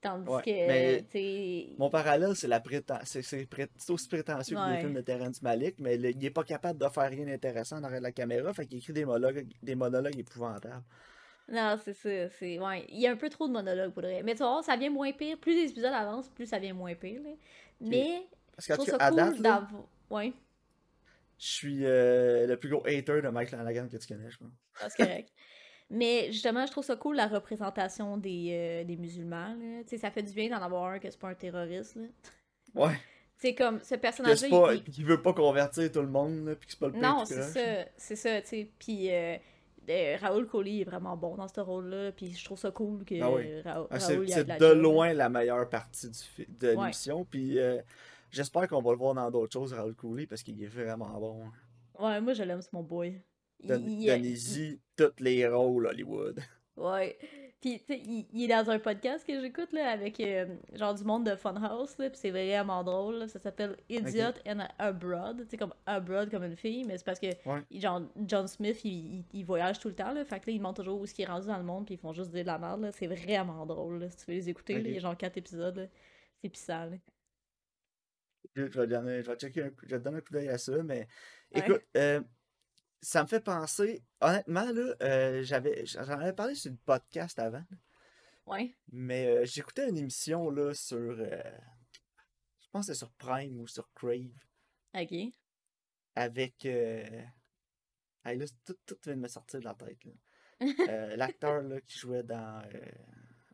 Tandis 0.00 0.30
Ouais, 0.32 0.42
que, 0.42 0.50
mais 0.64 1.04
tu. 1.10 1.76
Mon 1.78 1.90
parallèle, 1.90 2.36
c'est 2.36 2.48
la 2.48 2.62
c'est 3.04 3.20
aussi 3.90 4.08
prétentieux 4.08 4.56
que 4.56 4.62
les 4.64 4.78
films 4.78 4.94
de 4.94 5.00
Terrence 5.02 5.42
Malick, 5.42 5.78
mais 5.80 5.96
le- 5.98 6.10
il 6.10 6.24
est 6.24 6.30
pas 6.30 6.44
capable 6.44 6.78
de 6.80 6.88
faire 6.88 7.10
rien 7.10 7.26
d'intéressant 7.26 7.80
derrière 7.80 8.00
la 8.02 8.12
caméra, 8.12 8.52
fait 8.54 8.66
qu'il 8.66 8.78
écrit 8.78 8.92
des 8.94 9.04
monologues, 9.06 9.48
des 9.62 9.74
monologues 9.76 10.18
épouvantables. 10.18 10.84
Non, 11.48 11.76
c'est 11.82 11.94
ça. 11.94 12.28
C'est... 12.28 12.58
Ouais, 12.58 12.84
il 12.90 13.00
y 13.00 13.06
a 13.06 13.10
un 13.12 13.16
peu 13.16 13.30
trop 13.30 13.46
de 13.48 13.52
monologues 13.52 13.92
pour 13.92 14.02
vrai. 14.02 14.22
Mais 14.22 14.34
tu 14.34 14.40
vas 14.40 14.50
voir, 14.50 14.64
ça 14.64 14.76
vient 14.76 14.90
moins 14.90 15.12
pire. 15.12 15.38
Plus 15.38 15.54
les 15.54 15.70
épisodes 15.70 15.92
avancent, 15.92 16.28
plus 16.30 16.46
ça 16.46 16.58
vient 16.58 16.74
moins 16.74 16.94
pire. 16.94 17.22
là. 17.22 17.30
Mais 17.80 18.28
Parce 18.56 18.66
ça 18.66 18.76
cas, 18.76 18.96
à 18.98 19.10
cool 19.10 19.40
date, 19.40 19.40
là. 19.40 19.66
Ouais, 20.10 20.32
je 21.38 21.46
suis 21.46 21.84
euh, 21.84 22.46
le 22.46 22.56
plus 22.58 22.68
gros 22.68 22.84
hater 22.86 23.22
de 23.22 23.28
Mike 23.28 23.48
Flanagan 23.50 23.88
que 23.88 23.96
tu 23.96 24.06
connais, 24.06 24.30
je 24.30 24.38
pense. 24.38 24.52
ah, 24.80 24.88
c'est 24.90 24.96
correct. 24.98 25.32
Mais 25.90 26.30
justement, 26.32 26.66
je 26.66 26.70
trouve 26.72 26.84
ça 26.84 26.96
cool 26.96 27.16
la 27.16 27.26
représentation 27.28 28.16
des, 28.18 28.48
euh, 28.52 28.84
des 28.84 28.96
musulmans. 28.96 29.54
là. 29.54 29.82
Tu 29.84 29.90
sais, 29.90 29.98
ça 29.98 30.10
fait 30.10 30.22
du 30.22 30.32
bien 30.32 30.48
d'en 30.50 30.62
avoir 30.62 30.84
un 30.92 30.98
que 30.98 31.10
c'est 31.10 31.18
pas 31.18 31.28
un 31.30 31.34
terroriste. 31.34 31.96
Là. 31.96 32.02
Ouais. 32.74 32.94
C'est 33.38 33.54
comme 33.54 33.78
ce 33.80 33.94
c'est 34.36 34.48
pas, 34.50 34.74
il- 34.74 35.04
veut 35.04 35.22
pas 35.22 35.32
convertir 35.32 35.90
tout 35.92 36.00
le 36.02 36.08
monde, 36.08 36.44
là, 36.46 36.56
puis 36.56 36.66
que 36.66 36.72
c'est 36.72 36.80
pas 36.80 36.88
le 36.88 36.94
Non, 36.94 37.24
c'est 37.24 37.42
ça, 37.42 37.84
c'est 37.96 38.16
ça, 38.16 38.40
tu 38.42 38.48
sais. 38.48 38.70
Puis 38.80 39.10
euh, 39.12 39.36
euh, 39.88 40.16
Raoul 40.20 40.46
Coley 40.48 40.80
est 40.80 40.84
vraiment 40.84 41.16
bon 41.16 41.36
dans 41.36 41.46
ce 41.48 41.60
rôle-là, 41.60 42.10
puis 42.12 42.34
je 42.34 42.44
trouve 42.44 42.58
ça 42.58 42.70
cool 42.72 43.04
que 43.04 43.14
Ah 43.22 43.30
oui. 43.30 43.60
Ra- 43.62 43.86
Ah, 43.90 43.96
Raoul 43.98 44.28
c'est 44.28 44.44
de 44.44 44.64
là. 44.66 44.74
loin 44.74 45.12
la 45.14 45.28
meilleure 45.28 45.68
partie 45.68 46.10
du 46.10 46.46
de 46.48 46.68
Ouais. 46.74 46.74
l'émission. 46.76 47.24
Puis 47.24 47.58
euh, 47.60 47.78
j'espère 48.32 48.66
qu'on 48.68 48.82
va 48.82 48.90
le 48.90 48.98
voir 48.98 49.14
dans 49.14 49.30
d'autres 49.30 49.52
choses, 49.52 49.72
Raoul 49.72 49.94
Cooley, 49.94 50.26
parce 50.26 50.42
qu'il 50.42 50.60
est 50.62 50.66
vraiment 50.66 51.18
bon. 51.20 51.44
Ouais, 52.00 52.20
moi 52.20 52.32
je 52.34 52.42
l'aime, 52.42 52.60
c'est 52.60 52.72
mon 52.72 52.82
boy. 52.82 53.20
Donnez-y 53.64 54.80
tous 54.96 55.12
les 55.20 55.46
rôles 55.48 55.86
Hollywood. 55.86 56.40
Ouais. 56.76 57.18
Puis, 57.60 57.80
tu 57.80 57.86
sais, 57.86 57.98
il, 57.98 58.28
il 58.32 58.44
est 58.44 58.54
dans 58.54 58.70
un 58.70 58.78
podcast 58.78 59.26
que 59.26 59.40
j'écoute, 59.40 59.72
là, 59.72 59.90
avec, 59.90 60.20
euh, 60.20 60.46
genre, 60.74 60.94
du 60.94 61.02
monde 61.02 61.26
de 61.26 61.34
Funhouse, 61.34 61.98
là, 61.98 62.08
puis 62.08 62.16
c'est 62.20 62.30
vraiment 62.30 62.84
drôle, 62.84 63.16
là. 63.16 63.26
Ça 63.26 63.40
s'appelle 63.40 63.76
Idiot 63.88 64.30
and 64.46 64.60
Abroad. 64.78 65.38
Tu 65.42 65.48
sais, 65.50 65.56
comme 65.56 65.74
Abroad, 65.84 66.30
comme 66.30 66.44
une 66.44 66.54
fille, 66.54 66.84
mais 66.84 66.96
c'est 66.98 67.04
parce 67.04 67.18
que, 67.18 67.26
Ouais. 67.48 67.62
genre, 67.72 68.02
John 68.24 68.46
Smith, 68.46 68.84
il, 68.84 68.92
il- 69.16 69.24
il 69.32 69.44
voyage 69.44 69.80
tout 69.80 69.88
le 69.88 69.96
temps, 69.96 70.12
là. 70.12 70.24
Fait 70.24 70.38
que 70.38 70.46
là, 70.48 70.52
il 70.52 70.60
montre 70.62 70.84
toujours 70.84 71.00
où 71.00 71.04
est-ce 71.04 71.14
qu'il 71.14 71.24
est 71.24 71.28
rendu 71.28 71.48
dans 71.48 71.58
le 71.58 71.64
monde, 71.64 71.84
puis 71.84 71.96
ils 71.96 71.98
font 72.00 72.12
juste 72.12 72.30
dire 72.30 72.42
de 72.44 72.46
la 72.46 72.58
merde, 72.58 72.80
là. 72.82 72.92
C'est 72.92 73.08
vraiment 73.08 73.66
drôle, 73.66 73.98
là. 73.98 74.08
Si 74.10 74.18
tu 74.18 74.26
veux 74.30 74.34
les 74.36 74.48
écouter, 74.48 74.74
là, 74.74 74.88
il 74.88 74.94
y 74.94 74.96
a 74.96 75.00
genre 75.00 75.16
quatre 75.16 75.36
épisodes. 75.36 75.90
C'est 76.40 76.48
pissant, 76.48 76.84
là. 76.84 76.96
Je 78.54 78.62
vais, 78.62 78.86
donner, 78.86 79.22
je 79.22 79.30
vais 79.30 79.36
checker 79.36 79.62
un 79.64 79.70
coup- 79.70 79.84
je 79.84 79.90
vais 79.96 79.98
te 79.98 80.04
donner 80.04 80.18
un 80.18 80.20
coup 80.20 80.32
d'œil 80.32 80.48
à 80.48 80.58
ça, 80.58 80.80
mais 80.84 81.08
Ouais. 81.54 81.60
écoute, 81.60 81.82
euh, 81.96 82.20
ça 83.00 83.22
me 83.22 83.28
fait 83.28 83.40
penser, 83.40 84.02
honnêtement, 84.20 84.70
là, 84.72 84.94
euh, 85.02 85.42
j'avais, 85.42 85.86
j'en 85.86 86.00
avais 86.08 86.32
parlé 86.32 86.54
sur 86.54 86.70
le 86.70 86.76
podcast 86.84 87.38
avant, 87.38 87.64
Ouais. 88.46 88.74
mais 88.90 89.26
euh, 89.26 89.44
j'écoutais 89.44 89.88
une 89.88 89.98
émission 89.98 90.50
là 90.50 90.72
sur, 90.74 90.96
euh, 90.98 91.42
je 92.60 92.66
pense 92.72 92.86
que 92.86 92.92
c'est 92.92 92.98
sur 92.98 93.12
Prime 93.12 93.60
ou 93.60 93.66
sur 93.66 93.90
Crave, 93.94 94.32
Ok. 94.94 95.14
avec, 96.14 96.64
euh, 96.66 97.22
hey, 98.24 98.38
là, 98.38 98.46
tout, 98.64 98.76
tout 98.86 98.96
vient 99.04 99.16
de 99.16 99.20
me 99.20 99.28
sortir 99.28 99.60
de 99.60 99.64
la 99.64 99.74
tête, 99.74 100.04
là. 100.04 100.12
Euh, 100.88 101.16
l'acteur 101.16 101.62
là, 101.62 101.80
qui 101.82 101.96
jouait 101.98 102.24
dans 102.24 102.62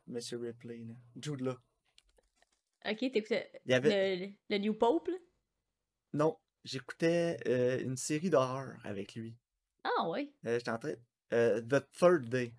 Monsieur 0.07 0.38
Ripley, 0.38 0.78
là, 0.85 0.94
Jude 1.20 1.40
Law. 1.40 1.57
Ok, 2.87 2.98
t'écoutais 2.98 3.50
avait, 3.70 4.16
le, 4.16 4.33
le 4.50 4.59
New 4.59 4.74
Pope, 4.74 5.09
là? 5.09 5.16
non, 6.12 6.38
j'écoutais 6.64 7.38
euh, 7.46 7.81
une 7.83 7.96
série 7.96 8.31
d'horreur 8.31 8.74
avec 8.85 9.14
lui. 9.14 9.37
Ah, 9.85 10.09
ouais? 10.09 10.31
Euh, 10.46 10.59
J'étais 10.59 10.70
en 10.70 10.79
train, 10.79 10.94
euh, 11.33 11.61
The 11.61 11.85
Third 11.92 12.29
Day. 12.29 12.53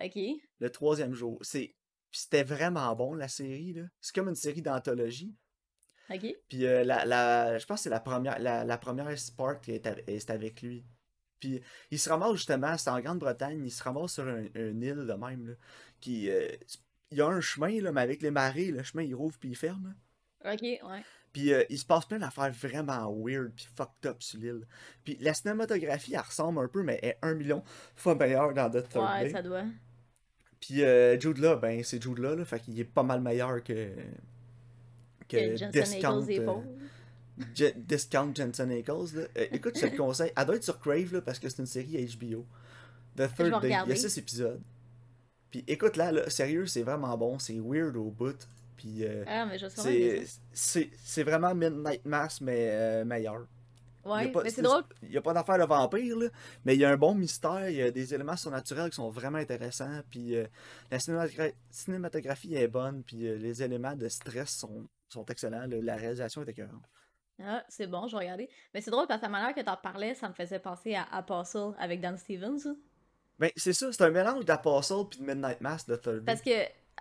Ok. 0.00 0.18
le 0.58 0.70
troisième 0.70 1.14
jour. 1.14 1.38
C'est 1.42 1.74
c'était 2.12 2.44
vraiment 2.44 2.94
bon 2.96 3.14
la 3.14 3.28
série 3.28 3.72
là. 3.74 3.82
C'est 4.00 4.14
comme 4.14 4.28
une 4.28 4.34
série 4.34 4.62
d'anthologie. 4.62 5.34
Ok. 6.10 6.24
Puis 6.48 6.64
euh, 6.66 6.84
la, 6.84 7.04
la- 7.04 7.58
je 7.58 7.66
pense 7.66 7.80
que 7.80 7.82
c'est 7.84 7.90
la 7.90 8.00
première 8.00 8.38
la, 8.38 8.64
la 8.64 8.78
première 8.78 9.08
qui 9.62 9.72
est, 9.72 9.86
est 10.06 10.30
avec 10.30 10.62
lui. 10.62 10.84
Puis 11.40 11.60
il 11.90 11.98
se 11.98 12.08
ramasse 12.08 12.36
justement, 12.36 12.76
c'est 12.78 12.90
en 12.90 13.00
Grande-Bretagne, 13.00 13.62
il 13.64 13.70
se 13.70 13.82
ramasse 13.82 14.14
sur 14.14 14.26
un, 14.26 14.46
une 14.54 14.82
île 14.82 15.06
de 15.06 15.12
même 15.12 15.48
là, 15.48 15.54
qui 16.00 16.30
euh, 16.30 16.48
il 17.10 17.18
y 17.18 17.20
a 17.20 17.26
un 17.26 17.40
chemin 17.40 17.80
là, 17.80 17.92
mais 17.92 18.00
avec 18.00 18.22
les 18.22 18.30
marées, 18.30 18.70
le 18.70 18.82
chemin 18.82 19.02
il 19.02 19.14
rouvre 19.14 19.38
puis 19.38 19.50
il 19.50 19.56
ferme. 19.56 19.94
là. 20.42 20.52
Ok, 20.52 20.62
ouais. 20.62 21.02
Puis 21.32 21.52
euh, 21.52 21.64
il 21.68 21.78
se 21.78 21.84
passe 21.84 22.06
plein 22.06 22.18
d'affaires 22.18 22.50
vraiment 22.52 23.12
weird 23.14 23.52
puis 23.54 23.66
fucked 23.74 24.06
up 24.06 24.22
sur 24.22 24.38
l'île. 24.40 24.66
Puis 25.04 25.18
la 25.20 25.34
cinématographie 25.34 26.14
elle 26.14 26.20
ressemble 26.20 26.60
un 26.60 26.68
peu 26.68 26.82
mais 26.82 26.98
elle 27.02 27.08
est 27.10 27.18
un 27.22 27.34
million 27.34 27.62
fois 27.94 28.14
meilleure 28.14 28.54
dans 28.54 28.70
The 28.70 28.88
Third 28.88 29.04
Ouais, 29.04 29.24
Day. 29.24 29.30
ça 29.30 29.42
doit. 29.42 29.64
Puis 30.60 30.82
euh, 30.82 31.18
Jude 31.20 31.38
là, 31.38 31.56
ben 31.56 31.84
c'est 31.84 32.02
Jude 32.02 32.18
là, 32.18 32.34
là, 32.34 32.44
fait 32.44 32.60
qu'il 32.60 32.78
est 32.80 32.84
pas 32.84 33.02
mal 33.02 33.20
meilleur 33.20 33.62
que 33.62 33.90
Que 35.28 35.36
que 35.36 35.56
Jensen 35.56 35.70
Discount, 35.82 36.22
euh. 36.30 36.60
Je- 37.54 37.76
Discount 37.76 38.32
Jensen 38.34 38.70
Ackles. 38.70 39.14
Là. 39.14 39.22
Euh, 39.36 39.46
écoute, 39.52 39.76
je 39.76 39.86
te 39.86 39.90
le 39.92 39.96
conseille. 39.98 40.32
Elle 40.36 40.46
doit 40.46 40.56
être 40.56 40.64
sur 40.64 40.80
Crave 40.80 41.12
là, 41.12 41.20
parce 41.20 41.38
que 41.38 41.48
c'est 41.50 41.58
une 41.60 41.66
série 41.66 42.06
HBO. 42.16 42.46
The 43.16 43.28
Third 43.34 43.60
Day. 43.60 43.68
Il 43.84 43.90
y 43.90 43.92
a 43.92 43.96
6 43.96 44.16
épisodes. 44.18 44.62
Puis 45.50 45.62
écoute 45.68 45.96
là, 45.96 46.12
là, 46.12 46.30
sérieux, 46.30 46.66
c'est 46.66 46.82
vraiment 46.82 47.16
bon. 47.18 47.38
C'est 47.38 47.58
weird 47.60 47.96
au 47.96 48.10
bout. 48.10 48.36
Puis 48.76 49.04
euh, 49.04 49.24
Ah, 49.26 49.46
mais 49.46 49.58
je 49.58 49.66
c'est 49.68 50.24
c'est 50.52 50.90
c'est 51.02 51.22
vraiment 51.22 51.54
Midnight 51.54 52.04
Mass, 52.04 52.40
mais 52.40 52.68
euh, 52.72 53.04
meilleur. 53.04 53.46
Ouais, 54.04 54.28
pas- 54.30 54.44
mais 54.44 54.50
c'est 54.50 54.62
drôle. 54.62 54.84
Il 55.02 55.08
n'y 55.10 55.16
a 55.16 55.20
pas 55.22 55.32
d'affaire 55.34 55.58
de 55.58 55.64
vampire, 55.64 56.16
là, 56.16 56.26
mais 56.64 56.74
il 56.76 56.80
y 56.80 56.84
a 56.84 56.90
un 56.90 56.96
bon 56.96 57.14
mystère, 57.14 57.68
il 57.68 57.76
y 57.76 57.82
a 57.82 57.90
des 57.90 58.14
éléments 58.14 58.36
surnaturels 58.36 58.90
qui 58.90 58.96
sont 58.96 59.10
vraiment 59.10 59.38
intéressants, 59.38 60.00
puis 60.10 60.36
euh, 60.36 60.46
la 60.92 60.98
cinématogra- 60.98 61.54
cinématographie 61.70 62.54
est 62.54 62.68
bonne, 62.68 63.02
puis 63.02 63.26
euh, 63.26 63.36
les 63.36 63.62
éléments 63.64 63.96
de 63.96 64.08
stress 64.08 64.50
sont, 64.50 64.86
sont 65.08 65.24
excellents, 65.26 65.66
là, 65.66 65.76
la 65.82 65.96
réalisation 65.96 66.42
est 66.44 66.48
écœurante. 66.50 66.84
Ah, 67.42 67.64
c'est 67.68 67.88
bon, 67.88 68.06
je 68.06 68.12
vais 68.16 68.22
regarder. 68.22 68.48
Mais 68.72 68.80
c'est 68.80 68.90
drôle 68.92 69.06
parce 69.08 69.20
que 69.20 69.26
la 69.26 69.30
manière 69.32 69.54
que 69.54 69.60
t'en 69.60 69.76
parlais, 69.76 70.14
ça 70.14 70.28
me 70.28 70.34
faisait 70.34 70.60
penser 70.60 70.94
à 70.94 71.02
Apostle 71.12 71.72
avec 71.78 72.00
Dan 72.00 72.16
Stevens. 72.16 72.76
Ben, 73.38 73.50
c'est 73.56 73.72
ça, 73.74 73.92
c'est 73.92 74.02
un 74.04 74.10
mélange 74.10 74.44
d'Apostle 74.44 75.08
puis 75.10 75.18
de 75.18 75.24
Midnight 75.26 75.60
Mass 75.60 75.84
de 75.84 75.96
Third. 75.96 76.24
Parce 76.24 76.40
que 76.40 76.50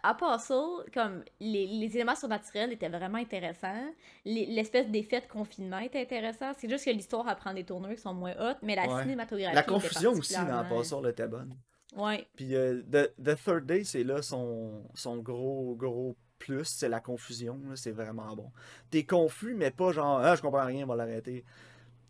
Apostle, 0.10 0.89
comme 0.94 1.24
les, 1.39 1.65
les 1.68 1.96
éléments 1.96 2.15
surnaturels 2.15 2.72
étaient 2.72 2.89
vraiment 2.89 3.18
intéressants. 3.18 3.86
Les- 4.24 4.46
L'espèce 4.46 4.88
d'effet 4.89 5.22
de 5.22 5.28
confinement 5.28 5.80
était 5.80 6.02
intéressant. 6.02 6.52
C'est 6.58 6.70
juste 6.70 6.86
que 6.86 6.91
l'histoire 6.91 7.28
elle 7.30 7.36
prend 7.36 7.54
des 7.54 7.63
tournures 7.63 7.96
qui 7.96 8.02
sont 8.02 8.13
moins 8.13 8.34
hautes, 8.39 8.58
mais 8.62 8.76
la 8.76 8.88
Ouais. 8.88 9.02
cinématographie. 9.04 9.56
La 9.56 9.62
était 9.62 9.72
confusion 9.72 10.12
aussi 10.12 10.34
dans 10.34 10.39
particulièrement- 10.46 10.76
Apostle 10.76 11.10
était 11.10 11.28
bonne. 11.28 11.56
Ouais, 11.96 12.28
Puis 12.36 12.54
euh, 12.56 12.82
the, 12.91 13.13
The 13.24 13.36
Third 13.44 13.65
Day, 13.65 13.84
c'est 13.86 14.04
là 14.04 14.22
son, 14.22 14.84
son 14.96 15.18
gros, 15.18 15.76
gros 15.76 16.15
plus, 16.38 16.65
c'est 16.65 16.89
la 16.89 17.00
confusion, 17.00 17.58
c'est 17.76 17.91
vraiment 17.94 18.36
bon. 18.36 18.52
T'es 18.91 19.06
confus, 19.06 19.54
mais 19.54 19.72
pas 19.72 19.91
genre, 19.94 20.20
ah, 20.20 20.36
je 20.36 20.41
comprends 20.41 20.65
rien, 20.65 20.84
on 20.84 20.88
va 20.88 20.98
l'arrêter. 20.98 21.46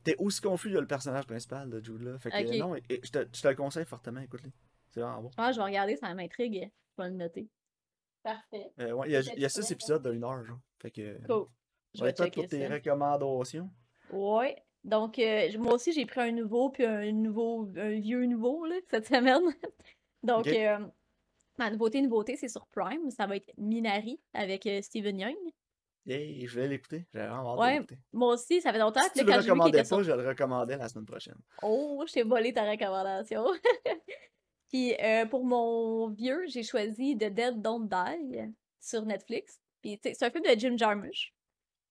T'es 0.04 0.16
aussi 0.18 0.42
confus 0.42 0.72
que 0.72 0.78
le 0.80 0.88
personnage 0.88 1.26
principal 1.28 1.70
de 1.70 1.84
Jude 1.84 2.02
là. 2.02 2.18
Fait 2.20 2.30
que 2.32 2.58
non, 2.58 2.76
et- 2.76 2.84
et 2.90 3.02
je 3.04 3.12
te, 3.12 3.20
je 3.32 3.42
te 3.42 3.48
le 3.48 3.56
conseille 3.56 3.86
fortement, 3.86 4.22
écoute-le. 4.22 4.50
C'est 4.90 5.02
vraiment 5.02 5.22
bon. 5.24 5.32
Ah, 5.38 5.52
je 5.52 5.58
vais 5.58 5.64
regarder, 5.64 5.96
ça 5.98 6.14
m'intrigue. 6.14 6.70
Je 6.98 7.04
vais 7.04 7.10
le 7.10 7.16
noter. 7.16 7.48
Parfait. 8.26 8.72
Euh, 8.80 8.92
ouais, 8.94 9.08
il 9.08 9.12
y 9.12 9.16
a, 9.18 9.22
il 9.22 9.40
y 9.40 9.46
a 9.46 9.50
six 9.50 9.70
épisodes 9.72 10.06
d'une 10.12 10.24
heure, 10.24 10.44
genre. 10.44 10.58
Fait 10.82 10.90
que. 10.90 11.20
Cool. 11.28 11.46
Je 11.94 12.04
vais 12.04 12.12
prêt 12.12 12.32
pour 12.32 12.48
tes 12.48 12.68
ça. 12.68 12.74
recommandations. 12.74 13.70
Ouais. 14.12 14.58
Donc, 14.84 15.20
euh, 15.20 15.48
moi 15.60 15.76
aussi, 15.76 15.94
j'ai 15.94 16.06
pris 16.08 16.22
un 16.22 16.32
nouveau, 16.32 16.70
puis 16.72 16.86
un 16.86 17.12
nouveau, 17.12 17.70
un 17.78 18.00
vieux 18.00 18.26
nouveau, 18.26 18.66
là, 18.66 18.76
cette 18.90 19.08
semaine. 19.08 19.44
Donc, 20.24 20.48
euh, 20.48 20.80
ma 21.60 21.70
nouveauté, 21.70 22.02
nouveauté, 22.02 22.36
c'est 22.36 22.48
sur 22.50 22.66
Prime. 22.68 23.12
Ça 23.12 23.28
va 23.28 23.36
être 23.36 23.52
Minari 23.58 24.20
avec 24.34 24.66
euh, 24.66 24.82
Steven 24.82 25.20
Young. 25.20 25.36
Yay, 26.08 26.46
je 26.48 26.54
voulais 26.54 26.68
l'écouter. 26.68 27.06
J'ai 27.14 27.20
vraiment 27.20 27.56
de 27.56 27.62
Ouais, 27.62 27.74
l'écouter. 27.76 27.98
moi 28.12 28.34
aussi, 28.34 28.60
ça 28.60 28.72
fait 28.72 28.80
longtemps 28.80 29.02
Si 29.04 29.10
que 29.12 29.20
tu 29.20 29.26
là, 29.26 29.38
le 29.38 29.42
recommandais 29.44 29.78
pas, 29.80 29.84
sur... 29.86 30.04
je 30.04 30.12
le 30.12 30.28
recommandais 30.28 30.78
la 30.78 30.90
semaine 30.90 31.06
prochaine. 31.06 31.38
Oh, 31.64 32.04
je 32.08 32.14
t'ai 32.14 32.24
volé 32.24 32.54
ta 32.54 32.70
recommandation. 32.70 33.46
Puis 34.76 34.94
euh, 35.02 35.26
pour 35.26 35.46
mon 35.46 36.10
vieux, 36.10 36.44
j'ai 36.48 36.62
choisi 36.62 37.16
The 37.16 37.32
Dead 37.32 37.62
Don't 37.62 37.88
Die 37.88 38.54
sur 38.82 39.06
Netflix. 39.06 39.62
Puis 39.82 39.98
c'est 40.04 40.22
un 40.22 40.30
film 40.30 40.44
de 40.44 40.60
Jim 40.60 40.76
Jarmusch. 40.76 41.34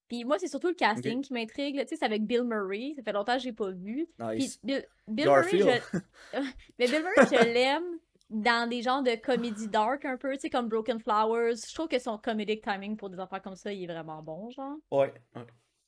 Puis 0.06 0.26
moi, 0.26 0.38
c'est 0.38 0.48
surtout 0.48 0.68
le 0.68 0.74
casting 0.74 1.22
qui 1.22 1.32
m'intrigue. 1.32 1.80
Tu 1.80 1.86
sais, 1.88 1.96
c'est 1.96 2.04
avec 2.04 2.26
Bill 2.26 2.44
Murray. 2.44 2.92
Ça 2.94 3.02
fait 3.02 3.12
longtemps 3.12 3.36
que 3.36 3.42
j'ai 3.42 3.54
pas 3.54 3.70
vu. 3.70 4.06
Puis 4.18 4.36
Nice. 4.36 4.60
Bill. 4.62 4.84
Murray, 5.08 5.58
je... 5.60 5.98
Mais 6.78 6.86
Bill 6.86 7.02
Murray, 7.02 7.26
je 7.30 7.54
l'aime 7.54 7.98
dans 8.28 8.68
des 8.68 8.82
genres 8.82 9.02
de 9.02 9.14
comédie 9.14 9.68
dark 9.68 10.04
un 10.04 10.18
peu, 10.18 10.34
tu 10.34 10.40
sais, 10.40 10.50
comme 10.50 10.68
Broken 10.68 11.00
Flowers. 11.00 11.56
Je 11.66 11.74
trouve 11.74 11.88
que 11.88 11.98
son 11.98 12.18
comedic 12.18 12.62
timing 12.62 12.98
pour 12.98 13.08
des 13.08 13.18
affaires 13.18 13.40
comme 13.40 13.56
ça, 13.56 13.72
il 13.72 13.84
est 13.84 13.86
vraiment 13.86 14.22
bon, 14.22 14.50
genre. 14.50 14.76
Ouais. 14.90 15.14
ouais. 15.34 15.46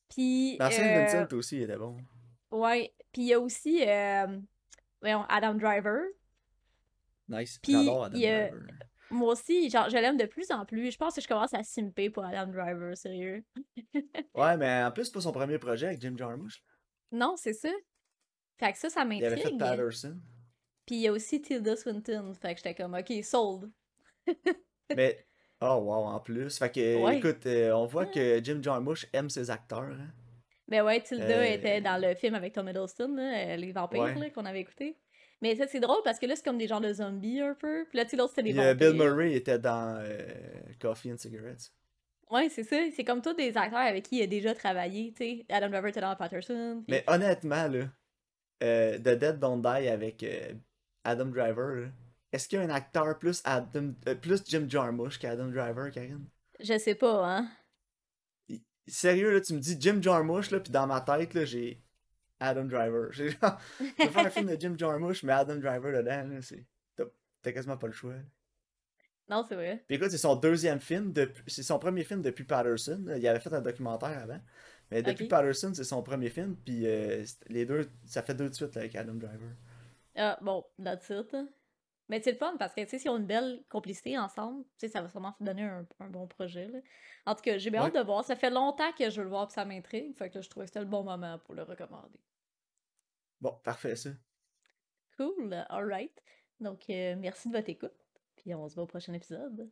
Puis... 0.08 0.56
Dans 0.56 0.64
euh, 0.64 1.04
Vincent 1.04 1.36
aussi, 1.36 1.56
il 1.56 1.62
était 1.64 1.76
bon. 1.76 1.98
Ouais. 2.50 2.94
Puis 3.12 3.20
il 3.20 3.28
y 3.28 3.34
a 3.34 3.40
aussi, 3.40 3.86
euh, 3.86 4.38
voyons, 5.02 5.24
Adam 5.28 5.56
Driver. 5.56 6.06
Nice. 7.28 7.58
Puis, 7.62 7.72
J'adore 7.72 8.04
Adam 8.04 8.18
Driver. 8.18 8.52
Moi 9.10 9.32
aussi, 9.32 9.70
genre, 9.70 9.88
je 9.88 9.96
l'aime 9.96 10.16
de 10.16 10.26
plus 10.26 10.50
en 10.50 10.64
plus. 10.66 10.90
Je 10.90 10.96
pense 10.96 11.14
que 11.14 11.20
je 11.20 11.28
commence 11.28 11.54
à 11.54 11.62
simper 11.62 12.10
pour 12.10 12.24
Adam 12.24 12.46
Driver, 12.48 12.96
sérieux. 12.96 13.44
Ouais, 14.34 14.56
mais 14.56 14.82
en 14.84 14.90
plus, 14.92 15.04
c'est 15.06 15.12
pas 15.14 15.20
son 15.20 15.32
premier 15.32 15.58
projet 15.58 15.86
avec 15.86 16.00
Jim 16.00 16.14
Jarmusch. 16.16 16.62
Non, 17.12 17.34
c'est 17.36 17.52
ça. 17.54 17.70
Fait 18.58 18.72
que 18.72 18.78
ça, 18.78 18.90
ça 18.90 19.04
Il 19.10 19.24
avait 19.24 19.36
fait 19.36 19.42
m'intrigue. 19.52 19.58
Patterson. 19.58 20.18
Puis 20.86 20.96
il 20.96 21.00
y 21.02 21.08
a 21.08 21.12
aussi 21.12 21.40
Tilda 21.40 21.76
Swinton. 21.76 22.32
Fait 22.34 22.54
que 22.54 22.58
j'étais 22.58 22.74
comme, 22.74 22.94
ok, 22.94 23.12
sold. 23.24 23.70
Mais, 24.96 25.26
oh 25.60 25.76
wow, 25.82 26.04
en 26.06 26.20
plus. 26.20 26.58
Fait 26.58 26.70
que, 26.70 27.02
Ouais. 27.02 27.18
écoute, 27.18 27.46
euh, 27.46 27.72
on 27.72 27.86
voit 27.86 28.06
que 28.06 28.42
Jim 28.42 28.60
Jarmusch 28.62 29.06
aime 29.12 29.30
ses 29.30 29.50
acteurs. 29.50 29.82
hein. 29.98 30.12
Ben 30.68 30.82
ouais, 30.84 31.00
Tilda 31.00 31.24
Euh, 31.40 31.44
était 31.44 31.80
dans 31.80 31.96
le 32.00 32.14
film 32.16 32.34
avec 32.34 32.52
Tom 32.54 32.68
Hiddleston, 32.68 33.14
là, 33.14 33.52
euh, 33.52 33.56
Les 33.56 33.70
Vampires, 33.72 34.02
Ouais. 34.16 34.30
qu'on 34.32 34.44
avait 34.44 34.60
écouté. 34.60 34.98
Mais 35.42 35.54
ça, 35.56 35.66
c'est 35.66 35.80
drôle 35.80 36.00
parce 36.02 36.18
que 36.18 36.26
là, 36.26 36.34
c'est 36.36 36.44
comme 36.44 36.56
des 36.58 36.66
genres 36.66 36.80
de 36.80 36.92
zombies 36.92 37.40
un 37.40 37.54
peu. 37.54 37.84
Puis 37.90 37.98
là, 37.98 38.04
tu 38.04 38.12
sais, 38.12 38.16
l'autre, 38.16 38.30
c'était 38.36 38.52
des 38.52 38.58
euh, 38.58 38.72
vampires. 38.72 38.90
Bill 38.92 38.98
Murray 39.00 39.34
était 39.34 39.58
dans 39.58 39.98
euh, 40.02 40.18
Coffee 40.80 41.12
and 41.12 41.18
Cigarettes. 41.18 41.70
Ouais, 42.30 42.48
c'est 42.48 42.64
ça. 42.64 42.76
C'est 42.94 43.04
comme 43.04 43.20
tous 43.22 43.34
des 43.34 43.56
acteurs 43.56 43.78
avec 43.80 44.04
qui 44.06 44.16
il 44.18 44.22
a 44.22 44.26
déjà 44.26 44.54
travaillé, 44.54 45.12
tu 45.12 45.18
sais. 45.24 45.46
Adam 45.48 45.68
Driver 45.68 45.88
était 45.88 46.00
dans 46.00 46.16
Patterson. 46.16 46.82
puis- 46.86 46.94
Mais 46.96 47.04
honnêtement, 47.06 47.68
là, 47.68 47.84
euh, 48.62 48.98
The 48.98 49.18
Dead 49.18 49.38
Don't 49.38 49.60
Die 49.62 49.88
avec 49.88 50.22
euh, 50.22 50.54
Adam 51.04 51.26
Driver, 51.26 51.88
est-ce 52.32 52.48
qu'il 52.48 52.58
y 52.58 52.62
a 52.62 52.64
un 52.64 52.70
acteur 52.70 53.18
plus, 53.18 53.42
Adam, 53.44 53.92
euh, 54.08 54.14
plus 54.14 54.42
Jim 54.46 54.66
Jarmusch 54.68 55.18
qu'Adam 55.18 55.48
Driver, 55.48 55.90
Karine? 55.92 56.26
Je 56.58 56.78
sais 56.78 56.94
pas, 56.96 57.24
hein. 57.38 57.48
Sérieux, 58.88 59.32
là, 59.32 59.40
tu 59.40 59.52
me 59.52 59.58
dis 59.58 59.76
Jim 59.78 59.98
Jarmusch, 60.00 60.50
là, 60.50 60.60
puis 60.60 60.72
dans 60.72 60.86
ma 60.86 61.00
tête, 61.00 61.34
là, 61.34 61.44
j'ai 61.44 61.82
Adam 62.40 62.64
Driver. 62.64 63.12
J'ai 63.12 63.30
genre, 63.30 63.58
vais 63.80 64.08
faire 64.08 64.26
un 64.26 64.30
film 64.30 64.46
de 64.54 64.60
Jim 64.60 64.74
Jarmusch, 64.76 65.22
mais 65.22 65.32
Adam 65.32 65.56
Driver 65.56 65.92
dedans, 65.92 66.28
là, 66.34 66.42
c'est. 66.42 66.64
T'as 67.42 67.52
quasiment 67.52 67.76
pas 67.76 67.86
le 67.86 67.92
choix. 67.92 68.14
Non, 69.28 69.44
c'est 69.48 69.54
vrai. 69.54 69.84
Puis 69.86 69.96
écoute, 69.96 70.10
c'est 70.10 70.18
son 70.18 70.34
deuxième 70.36 70.80
film, 70.80 71.12
depuis... 71.12 71.42
c'est 71.46 71.62
son 71.62 71.78
premier 71.78 72.02
film 72.04 72.22
depuis 72.22 72.44
Patterson. 72.44 73.04
Il 73.16 73.26
avait 73.28 73.38
fait 73.40 73.52
un 73.52 73.60
documentaire 73.60 74.18
avant. 74.22 74.40
Mais 74.90 75.02
depuis. 75.02 75.26
Patterson, 75.28 75.72
c'est 75.74 75.84
son 75.84 76.02
premier 76.02 76.30
film, 76.30 76.56
puis 76.56 76.86
euh, 76.86 77.24
c'est- 77.24 77.48
les 77.48 77.64
deux, 77.64 77.88
ça 78.04 78.22
fait 78.22 78.34
deux 78.34 78.48
de 78.48 78.54
suite 78.54 78.74
là, 78.74 78.80
avec 78.82 78.94
Adam 78.96 79.14
Driver. 79.14 79.50
Ah, 80.16 80.38
bon, 80.40 80.64
that's 80.82 81.08
it. 81.10 81.34
Mais 82.08 82.20
c'est 82.22 82.32
le 82.32 82.38
fun 82.38 82.56
parce 82.58 82.74
que, 82.74 82.80
tu 82.82 82.88
sais, 82.88 82.98
s'ils 82.98 83.10
ont 83.10 83.16
une 83.18 83.26
belle 83.26 83.64
complicité 83.68 84.18
ensemble, 84.18 84.64
tu 84.64 84.70
sais, 84.86 84.88
ça 84.88 85.02
va 85.02 85.08
sûrement 85.08 85.34
donner 85.40 85.64
un, 85.64 85.86
un 86.00 86.08
bon 86.08 86.26
projet, 86.28 86.68
là. 86.68 86.78
En 87.26 87.34
tout 87.34 87.42
cas, 87.42 87.58
j'ai 87.58 87.70
bien 87.70 87.82
Ouais. 87.82 87.86
hâte 87.86 87.94
de 87.94 88.00
voir. 88.00 88.24
Ça 88.24 88.36
fait 88.36 88.50
longtemps 88.50 88.92
que 88.92 89.10
je 89.10 89.16
veux 89.18 89.24
le 89.24 89.30
voir, 89.30 89.46
puis 89.48 89.54
ça 89.54 89.64
m'intrigue. 89.64 90.16
Fait 90.16 90.30
que 90.30 90.40
je 90.40 90.48
trouvais 90.48 90.66
que 90.66 90.70
c'était 90.70 90.80
le 90.80 90.86
bon 90.86 91.02
moment 91.04 91.38
pour 91.40 91.54
le 91.54 91.62
recommander. 91.64 92.20
Bon, 93.40 93.58
parfait 93.64 93.96
ça. 93.96 94.10
Cool, 95.16 95.52
alright. 95.68 96.22
Donc, 96.60 96.88
euh, 96.90 97.16
merci 97.16 97.48
de 97.48 97.54
votre 97.56 97.68
écoute. 97.68 97.92
Puis 98.36 98.54
on 98.54 98.68
se 98.68 98.74
voit 98.74 98.84
au 98.84 98.86
prochain 98.86 99.12
épisode. 99.14 99.70